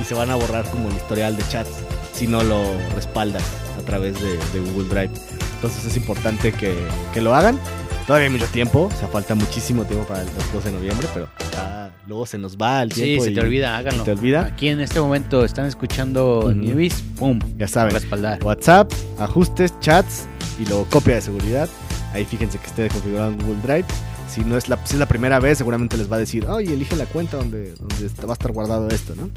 y 0.00 0.04
se 0.04 0.14
van 0.14 0.30
a 0.30 0.36
borrar 0.36 0.64
como 0.70 0.88
el 0.88 0.96
historial 0.96 1.36
de 1.36 1.42
chats 1.48 1.70
si 2.12 2.26
no 2.26 2.42
lo 2.42 2.62
respaldas 2.94 3.42
a 3.78 3.84
través 3.84 4.20
de, 4.20 4.36
de 4.36 4.70
Google 4.70 4.88
Drive. 4.88 5.10
Entonces 5.56 5.84
es 5.84 5.96
importante 5.96 6.52
que, 6.52 6.76
que, 7.12 7.20
lo 7.20 7.34
hagan. 7.34 7.58
Todavía 8.06 8.26
hay 8.26 8.32
mucho 8.32 8.46
tiempo, 8.46 8.90
o 8.92 8.98
sea, 8.98 9.08
falta 9.08 9.34
muchísimo 9.34 9.84
tiempo 9.84 10.06
para 10.06 10.22
el 10.22 10.28
12 10.52 10.70
de 10.70 10.76
noviembre, 10.76 11.08
pero 11.14 11.28
ah, 11.56 11.88
luego 12.06 12.26
se 12.26 12.36
nos 12.36 12.56
va 12.56 12.82
el 12.82 12.92
tiempo. 12.92 13.22
Sí, 13.22 13.30
se 13.30 13.34
te 13.34 13.40
olvida, 13.40 13.76
háganlo. 13.76 14.02
Te 14.02 14.12
olvida. 14.12 14.46
Aquí 14.46 14.68
en 14.68 14.80
este 14.80 15.00
momento 15.00 15.44
están 15.44 15.66
escuchando 15.66 16.40
uh 16.40 16.50
-huh. 16.50 16.56
Newbies, 16.56 17.02
¡pum! 17.16 17.38
Ya 17.58 17.68
saben. 17.68 17.94
Respaldar. 17.94 18.42
WhatsApp, 18.42 18.92
ajustes, 19.18 19.72
chats 19.80 20.26
y 20.58 20.66
luego 20.66 20.86
copia 20.90 21.14
de 21.14 21.20
seguridad. 21.20 21.68
Ahí 22.12 22.24
fíjense 22.24 22.58
que 22.58 22.66
esté 22.66 22.88
configurado 22.88 23.30
en 23.30 23.38
Google 23.38 23.62
Drive. 23.62 23.86
Si 24.28 24.40
no 24.42 24.56
es 24.56 24.68
la, 24.68 24.78
si 24.84 24.94
es 24.94 24.98
la 24.98 25.06
primera 25.06 25.38
vez, 25.38 25.58
seguramente 25.58 25.96
les 25.96 26.10
va 26.10 26.16
a 26.16 26.18
decir, 26.18 26.46
oye, 26.46 26.72
elige 26.72 26.96
la 26.96 27.06
cuenta 27.06 27.36
donde, 27.36 27.74
donde 27.74 28.08
va 28.26 28.30
a 28.30 28.32
estar 28.32 28.50
guardado 28.50 28.88
esto, 28.88 29.14
¿no? 29.14 29.30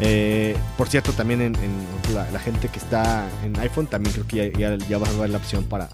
Eh, 0.00 0.56
por 0.76 0.88
cierto, 0.88 1.12
también 1.12 1.40
en, 1.40 1.54
en 1.56 2.14
la, 2.14 2.30
la, 2.30 2.38
gente 2.38 2.68
que 2.68 2.78
está 2.78 3.26
en 3.42 3.58
iPhone, 3.60 3.86
también 3.86 4.12
creo 4.12 4.26
que 4.26 4.52
ya, 4.58 4.76
ya, 4.76 4.86
ya 4.86 4.98
va 4.98 5.06
a 5.06 5.10
haber 5.10 5.30
la 5.30 5.38
opción 5.38 5.64
para, 5.64 5.88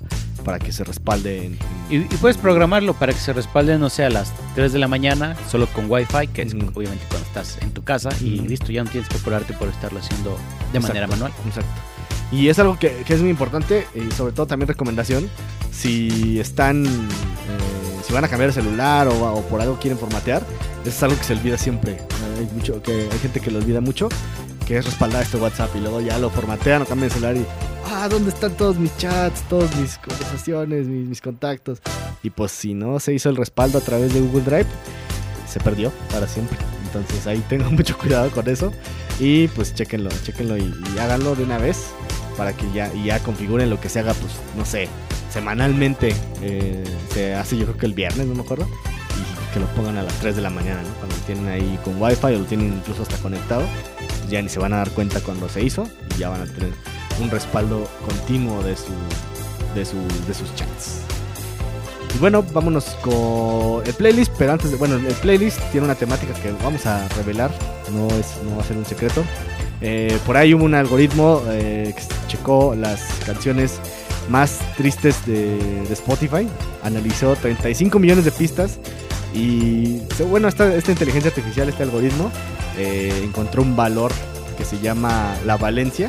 para 0.44 0.58
que 0.58 0.72
se 0.72 0.82
respalde. 0.82 1.46
En, 1.46 1.58
y, 1.88 1.98
y, 1.98 2.18
puedes 2.20 2.36
programarlo 2.36 2.94
para 2.94 3.12
que 3.12 3.20
se 3.20 3.32
respalde, 3.32 3.78
no 3.78 3.90
sé, 3.90 4.04
a 4.04 4.10
las 4.10 4.32
3 4.56 4.72
de 4.72 4.80
la 4.80 4.88
mañana, 4.88 5.36
solo 5.48 5.68
con 5.68 5.88
Wi-Fi, 5.88 6.28
que 6.28 6.42
es 6.42 6.54
mm. 6.54 6.70
obviamente 6.74 7.04
cuando 7.08 7.26
estás 7.28 7.58
en 7.62 7.70
tu 7.70 7.84
casa, 7.84 8.10
mm. 8.20 8.26
y 8.26 8.38
listo, 8.40 8.72
ya 8.72 8.82
no 8.82 8.90
tienes 8.90 9.08
que 9.08 9.18
apurarte 9.18 9.52
por 9.54 9.68
estarlo 9.68 10.00
haciendo 10.00 10.30
de 10.30 10.78
exacto, 10.78 10.88
manera 10.88 11.06
manual. 11.06 11.32
Exacto. 11.46 11.70
Y 12.32 12.48
es 12.48 12.58
algo 12.58 12.78
que, 12.78 13.04
que, 13.06 13.14
es 13.14 13.20
muy 13.20 13.30
importante, 13.30 13.86
y 13.94 14.10
sobre 14.14 14.32
todo 14.32 14.46
también 14.46 14.68
recomendación, 14.68 15.28
si 15.70 16.40
están... 16.40 16.84
Eh, 16.86 16.88
si 18.04 18.12
van 18.12 18.24
a 18.24 18.28
cambiar 18.28 18.48
el 18.48 18.54
celular 18.54 19.06
o, 19.06 19.32
o, 19.32 19.42
por 19.42 19.60
algo 19.60 19.78
quieren 19.78 19.96
formatear, 19.96 20.44
es 20.84 21.00
algo 21.04 21.16
que 21.16 21.22
se 21.22 21.34
olvida 21.34 21.56
siempre. 21.56 21.98
Hay, 22.38 22.48
mucho, 22.54 22.82
que, 22.82 23.08
hay 23.10 23.18
gente 23.18 23.40
que 23.40 23.50
lo 23.50 23.58
olvida 23.58 23.80
mucho, 23.80 24.08
que 24.66 24.78
es 24.78 24.84
respaldar 24.84 25.22
este 25.22 25.36
WhatsApp 25.36 25.74
y 25.76 25.80
luego 25.80 26.00
ya 26.00 26.18
lo 26.18 26.30
formatean 26.30 26.82
o 26.82 26.86
cambian 26.86 27.06
el 27.06 27.12
celular 27.12 27.36
y, 27.36 27.46
ah, 27.86 28.08
¿dónde 28.08 28.30
están 28.30 28.56
todos 28.56 28.76
mis 28.78 28.96
chats, 28.96 29.42
todas 29.48 29.74
mis 29.76 29.98
conversaciones, 29.98 30.86
mis, 30.86 31.08
mis 31.08 31.20
contactos? 31.20 31.80
Y 32.22 32.30
pues 32.30 32.52
si 32.52 32.74
no 32.74 33.00
se 33.00 33.14
hizo 33.14 33.28
el 33.28 33.36
respaldo 33.36 33.78
a 33.78 33.80
través 33.80 34.14
de 34.14 34.20
Google 34.20 34.42
Drive, 34.42 34.66
se 35.48 35.60
perdió 35.60 35.92
para 36.10 36.26
siempre. 36.26 36.58
Entonces 36.86 37.26
ahí 37.26 37.42
tengo 37.48 37.70
mucho 37.70 37.96
cuidado 37.98 38.30
con 38.30 38.48
eso. 38.48 38.72
Y 39.20 39.48
pues 39.48 39.74
chequenlo, 39.74 40.10
chequenlo 40.24 40.56
y, 40.56 40.72
háganlo 41.00 41.34
de 41.34 41.44
una 41.44 41.58
vez 41.58 41.90
para 42.36 42.56
que 42.56 42.70
ya, 42.72 42.92
ya 43.04 43.18
configuren 43.20 43.68
lo 43.68 43.80
que 43.80 43.88
se 43.88 44.00
haga, 44.00 44.14
pues 44.14 44.32
no 44.56 44.64
sé, 44.64 44.88
semanalmente. 45.30 46.14
eh, 46.42 46.82
se 47.12 47.34
hace 47.34 47.56
yo 47.56 47.66
creo 47.66 47.76
que 47.76 47.86
el 47.86 47.94
viernes, 47.94 48.26
no 48.26 48.34
me 48.34 48.42
acuerdo. 48.42 48.66
Que 49.52 49.60
lo 49.60 49.66
pongan 49.68 49.98
a 49.98 50.02
las 50.02 50.14
3 50.14 50.36
de 50.36 50.42
la 50.42 50.50
mañana, 50.50 50.82
¿no? 50.82 50.88
Cuando 50.94 51.16
lo 51.16 51.22
tienen 51.22 51.48
ahí 51.48 51.78
con 51.84 52.00
wifi 52.00 52.26
o 52.26 52.38
lo 52.38 52.44
tienen 52.44 52.72
incluso 52.72 53.02
hasta 53.02 53.16
conectado. 53.18 53.64
ya 54.30 54.40
ni 54.40 54.48
se 54.48 54.58
van 54.58 54.72
a 54.72 54.78
dar 54.78 54.90
cuenta 54.90 55.20
cuando 55.20 55.48
se 55.48 55.62
hizo 55.62 55.86
y 56.14 56.20
ya 56.20 56.28
van 56.30 56.42
a 56.42 56.46
tener 56.46 56.72
un 57.20 57.30
respaldo 57.30 57.88
continuo 58.06 58.62
de, 58.62 58.76
su, 58.76 58.92
de, 59.74 59.84
su, 59.84 59.96
de 60.26 60.34
sus 60.34 60.54
chats. 60.54 61.02
Y 62.14 62.18
bueno, 62.18 62.44
vámonos 62.52 62.84
con 63.02 63.86
el 63.86 63.94
playlist, 63.94 64.32
pero 64.38 64.52
antes 64.52 64.70
de, 64.70 64.76
bueno, 64.76 64.96
el 64.96 65.14
playlist 65.14 65.60
tiene 65.70 65.86
una 65.86 65.94
temática 65.94 66.34
que 66.34 66.52
vamos 66.62 66.84
a 66.86 67.08
revelar, 67.08 67.50
no, 67.90 68.08
es, 68.08 68.38
no 68.44 68.56
va 68.56 68.62
a 68.62 68.66
ser 68.66 68.76
un 68.76 68.84
secreto. 68.84 69.24
Eh, 69.80 70.16
por 70.26 70.36
ahí 70.36 70.54
hubo 70.54 70.64
un 70.64 70.74
algoritmo 70.74 71.42
eh, 71.48 71.94
que 71.96 72.02
checó 72.28 72.74
las 72.74 73.02
canciones 73.26 73.80
más 74.28 74.60
tristes 74.76 75.24
de, 75.26 75.56
de 75.56 75.92
Spotify, 75.92 76.46
analizó 76.82 77.34
35 77.34 77.98
millones 77.98 78.24
de 78.24 78.30
pistas 78.30 78.78
y 79.34 80.02
bueno, 80.28 80.48
esta, 80.48 80.74
esta 80.74 80.92
inteligencia 80.92 81.30
artificial, 81.30 81.68
este 81.68 81.82
algoritmo, 81.82 82.30
eh, 82.76 83.22
encontró 83.24 83.62
un 83.62 83.76
valor 83.76 84.12
que 84.56 84.64
se 84.64 84.78
llama 84.78 85.34
la 85.46 85.56
valencia, 85.56 86.08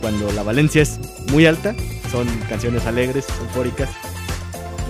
cuando 0.00 0.30
la 0.32 0.42
valencia 0.42 0.82
es 0.82 0.98
muy 1.30 1.46
alta, 1.46 1.74
son 2.10 2.26
canciones 2.48 2.86
alegres, 2.86 3.26
eufóricas, 3.40 3.90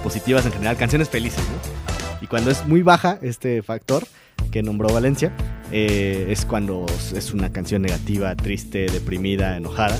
positivas 0.02 0.46
en 0.46 0.52
general, 0.52 0.76
canciones 0.76 1.08
felices, 1.08 1.40
¿no? 1.40 1.80
Y 2.22 2.26
cuando 2.26 2.50
es 2.50 2.66
muy 2.66 2.82
baja 2.82 3.18
este 3.22 3.62
factor 3.62 4.06
que 4.50 4.62
nombró 4.62 4.92
Valencia, 4.92 5.32
eh, 5.72 6.26
es 6.28 6.44
cuando 6.44 6.86
es 7.14 7.32
una 7.32 7.52
canción 7.52 7.82
negativa, 7.82 8.34
triste, 8.34 8.86
deprimida, 8.90 9.56
enojada. 9.56 9.98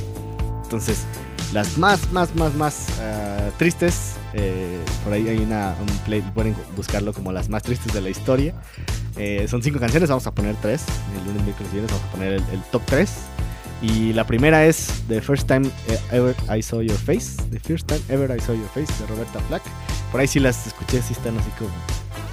Entonces, 0.64 1.06
las 1.52 1.78
más, 1.78 2.12
más, 2.12 2.34
más, 2.36 2.54
más 2.54 2.86
ah, 3.00 3.50
tristes, 3.58 4.14
eh, 4.34 4.78
por 5.04 5.12
ahí 5.12 5.28
hay 5.28 5.38
una, 5.38 5.74
un 5.80 5.86
play, 6.04 6.22
pueden 6.34 6.54
buscarlo 6.76 7.12
como 7.12 7.32
las 7.32 7.48
más 7.48 7.62
tristes 7.62 7.92
de 7.92 8.00
la 8.00 8.10
historia. 8.10 8.54
Eh, 9.16 9.46
son 9.48 9.62
cinco 9.62 9.80
canciones, 9.80 10.08
vamos 10.08 10.26
a 10.26 10.32
poner 10.34 10.54
tres. 10.56 10.84
El 11.18 11.24
lunes, 11.26 11.42
miércoles 11.42 11.70
y 11.72 11.74
viernes 11.76 11.92
vamos 11.92 12.06
a 12.08 12.12
poner 12.12 12.32
el, 12.34 12.42
el 12.52 12.62
top 12.70 12.82
3. 12.86 13.10
Y 13.82 14.12
la 14.12 14.24
primera 14.26 14.66
es 14.66 15.02
The 15.08 15.20
First 15.22 15.48
Time 15.48 15.68
Ever 16.12 16.36
I 16.54 16.62
Saw 16.62 16.82
Your 16.82 16.98
Face. 16.98 17.42
The 17.50 17.58
First 17.58 17.86
Time 17.86 18.00
Ever 18.08 18.36
I 18.36 18.40
Saw 18.40 18.54
Your 18.54 18.68
Face 18.68 18.92
de 19.00 19.06
Roberta 19.08 19.40
Flack. 19.48 19.62
Por 20.12 20.20
ahí 20.20 20.26
sí 20.26 20.38
las 20.38 20.66
escuché, 20.66 21.00
sí 21.02 21.14
están 21.14 21.36
así 21.38 21.50
como 21.58 21.70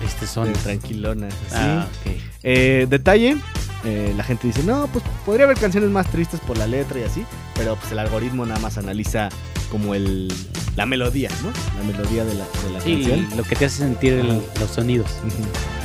Este 0.05 0.27
son. 0.27 0.51
de 0.51 0.59
tranquilonas. 0.59 1.33
Ah, 1.53 1.87
ok. 2.05 2.11
Eh, 2.43 2.85
detalle, 2.89 3.37
eh, 3.87 4.13
la 4.17 4.23
gente 4.23 4.47
dice, 4.47 4.63
no, 4.63 4.87
pues 4.87 5.03
podría 5.25 5.45
haber 5.45 5.57
canciones 5.57 5.89
más 5.89 6.07
tristes 6.11 6.39
por 6.41 6.57
la 6.57 6.67
letra 6.67 6.99
y 6.99 7.03
así, 7.03 7.23
pero 7.55 7.75
pues 7.77 7.91
el 7.93 7.99
algoritmo 7.99 8.45
nada 8.45 8.59
más 8.59 8.77
analiza 8.77 9.29
como 9.71 9.95
el 9.95 10.27
la 10.75 10.85
melodía, 10.85 11.29
¿no? 11.41 11.49
La 11.79 11.83
melodía 11.91 12.23
de 12.25 12.33
la, 12.35 12.43
de 12.63 12.69
la 12.73 12.81
Sí, 12.81 13.01
canción. 13.01 13.27
lo 13.37 13.43
que 13.43 13.55
te 13.55 13.65
hace 13.65 13.77
sentir 13.79 14.13
el- 14.13 14.41
los 14.59 14.69
sonidos. 14.71 15.09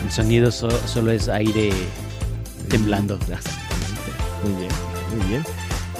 El 0.04 0.10
sonido 0.12 0.50
so- 0.50 0.68
solo 0.86 1.12
es 1.12 1.28
aire 1.28 1.70
temblando. 2.68 3.14
Exactamente. 3.14 4.12
Muy 4.44 4.52
bien, 4.60 4.72
muy 5.16 5.26
bien. 5.28 5.44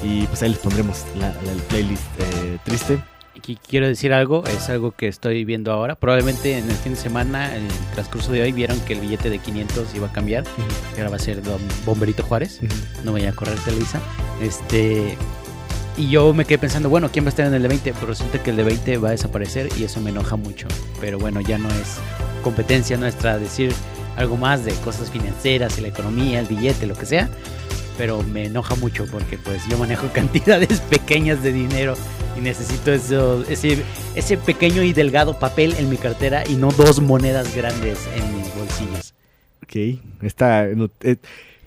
Y 0.02 0.26
pues 0.26 0.42
ahí 0.42 0.50
les 0.50 0.58
pondremos 0.58 1.04
la, 1.18 1.28
la- 1.28 1.52
el 1.52 1.58
playlist 1.68 2.02
eh, 2.18 2.58
triste. 2.64 3.02
Aquí 3.42 3.58
quiero 3.68 3.88
decir 3.88 4.12
algo, 4.12 4.44
es 4.46 4.68
algo 4.68 4.92
que 4.92 5.08
estoy 5.08 5.44
viendo 5.44 5.72
ahora. 5.72 5.96
Probablemente 5.96 6.56
en 6.56 6.70
el 6.70 6.76
fin 6.76 6.92
de 6.92 6.98
semana, 7.00 7.56
en 7.56 7.64
el 7.64 7.72
transcurso 7.92 8.30
de 8.30 8.40
hoy, 8.40 8.52
vieron 8.52 8.78
que 8.82 8.92
el 8.92 9.00
billete 9.00 9.30
de 9.30 9.40
500 9.40 9.96
iba 9.96 10.06
a 10.06 10.12
cambiar. 10.12 10.44
Y 10.94 10.98
ahora 10.98 11.10
va 11.10 11.16
a 11.16 11.18
ser 11.18 11.42
Don 11.42 11.60
Bomberito 11.84 12.22
Juárez. 12.22 12.60
No 13.02 13.12
vaya 13.12 13.30
a 13.30 13.32
correr 13.32 13.58
Televisa. 13.64 14.00
Este. 14.40 15.16
Y 15.96 16.08
yo 16.08 16.32
me 16.32 16.44
quedé 16.44 16.58
pensando, 16.58 16.88
bueno, 16.88 17.10
¿quién 17.10 17.24
va 17.24 17.26
a 17.26 17.30
estar 17.30 17.44
en 17.44 17.52
el 17.52 17.62
de 17.62 17.66
20? 17.66 17.92
Pues 17.94 18.04
resulta 18.04 18.40
que 18.40 18.50
el 18.50 18.56
de 18.58 18.62
20 18.62 18.98
va 18.98 19.08
a 19.08 19.10
desaparecer 19.10 19.70
y 19.76 19.82
eso 19.82 20.00
me 20.00 20.10
enoja 20.10 20.36
mucho. 20.36 20.68
Pero 21.00 21.18
bueno, 21.18 21.40
ya 21.40 21.58
no 21.58 21.68
es 21.68 21.98
competencia 22.44 22.96
nuestra 22.96 23.40
decir 23.40 23.72
algo 24.16 24.36
más 24.36 24.64
de 24.64 24.72
cosas 24.84 25.10
financieras 25.10 25.76
y 25.78 25.80
la 25.80 25.88
economía, 25.88 26.38
el 26.38 26.46
billete, 26.46 26.86
lo 26.86 26.94
que 26.94 27.06
sea. 27.06 27.28
Pero 27.98 28.22
me 28.22 28.44
enoja 28.44 28.76
mucho 28.76 29.04
porque 29.10 29.36
pues 29.36 29.66
yo 29.68 29.78
manejo 29.78 30.06
cantidades 30.14 30.78
pequeñas 30.78 31.42
de 31.42 31.52
dinero 31.52 31.96
y 32.36 32.40
necesito 32.40 32.92
eso, 32.92 33.44
ese, 33.48 33.78
ese 34.14 34.36
pequeño 34.36 34.82
y 34.82 34.92
delgado 34.92 35.38
papel 35.38 35.74
en 35.78 35.88
mi 35.90 35.96
cartera 35.96 36.44
y 36.48 36.54
no 36.54 36.70
dos 36.72 37.00
monedas 37.00 37.54
grandes 37.54 37.98
en 38.16 38.36
mis 38.36 38.54
bolsillos. 38.54 39.14
Ok, 39.62 40.00
está... 40.22 40.66
no- 40.74 40.90
eh, 41.02 41.16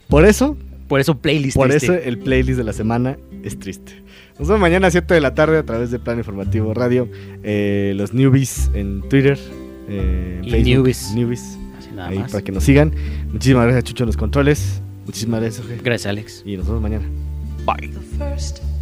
por 0.07 0.25
eso, 0.25 0.55
Por 0.87 0.99
eso 0.99 1.17
playlist. 1.17 1.55
por 1.57 1.69
triste. 1.69 1.85
eso 1.87 1.95
el 1.95 2.17
playlist 2.19 2.57
de 2.57 2.63
la 2.63 2.73
semana 2.73 3.17
es 3.43 3.57
triste. 3.59 3.93
Nos 4.37 4.47
vemos 4.49 4.59
mañana 4.61 4.87
a 4.87 4.91
7 4.91 5.13
de 5.13 5.21
la 5.21 5.33
tarde 5.33 5.57
a 5.57 5.63
través 5.63 5.91
de 5.91 5.97
Plan 5.99 6.17
Informativo 6.17 6.73
Radio. 6.73 7.07
Eh, 7.43 7.93
los 7.95 8.13
newbies 8.13 8.69
en 8.73 9.01
Twitter. 9.09 9.39
eh, 9.87 10.35
en 10.39 10.43
Y 10.45 10.51
Facebook, 10.51 10.73
newbies. 10.75 11.11
newbies, 11.15 11.41
Así 11.79 11.89
nada 11.95 12.09
ahí 12.09 12.19
más. 12.19 12.31
para 12.31 12.43
que 12.43 12.51
nos 12.51 12.63
sigan. 12.65 12.93
Muchísimas 13.31 13.63
gracias, 13.63 13.83
Chucho, 13.85 14.03
en 14.03 14.07
los 14.07 14.17
controles. 14.17 14.81
Muchísimas 15.05 15.39
gracias, 15.41 15.65
Jorge. 15.65 15.81
Gracias, 15.83 16.09
Alex. 16.09 16.43
Y 16.45 16.57
nos 16.57 16.65
vemos 16.67 16.81
mañana. 16.81 17.05
Bye. 17.65 18.74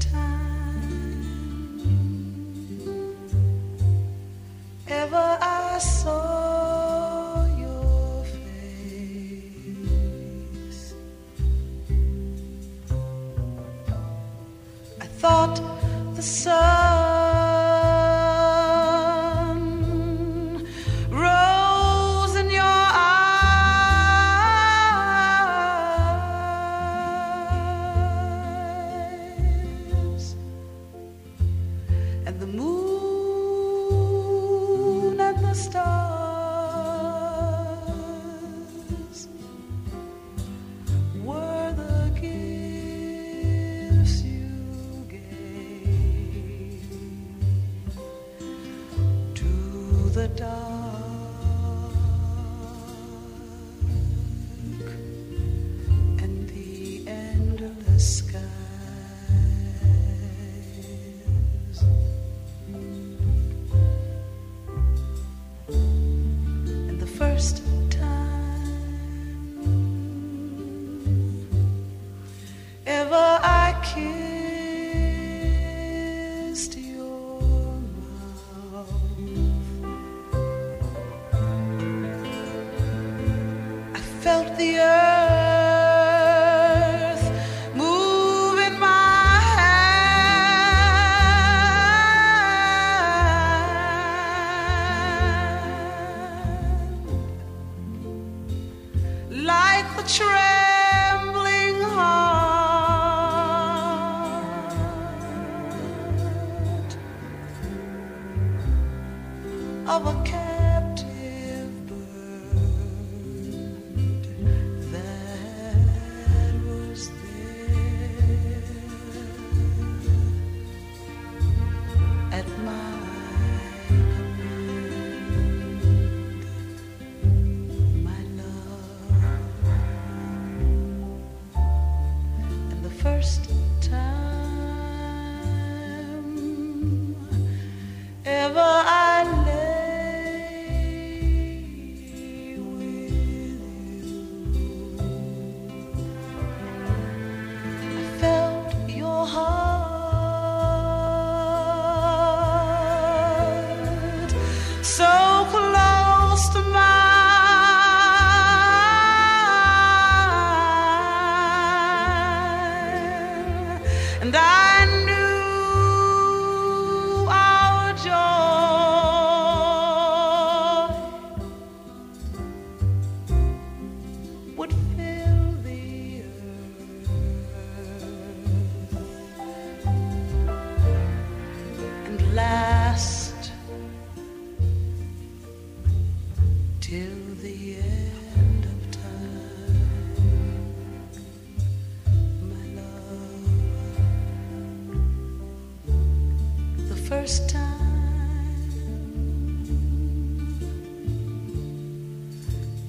The 84.63 84.77
earth 84.79 85.02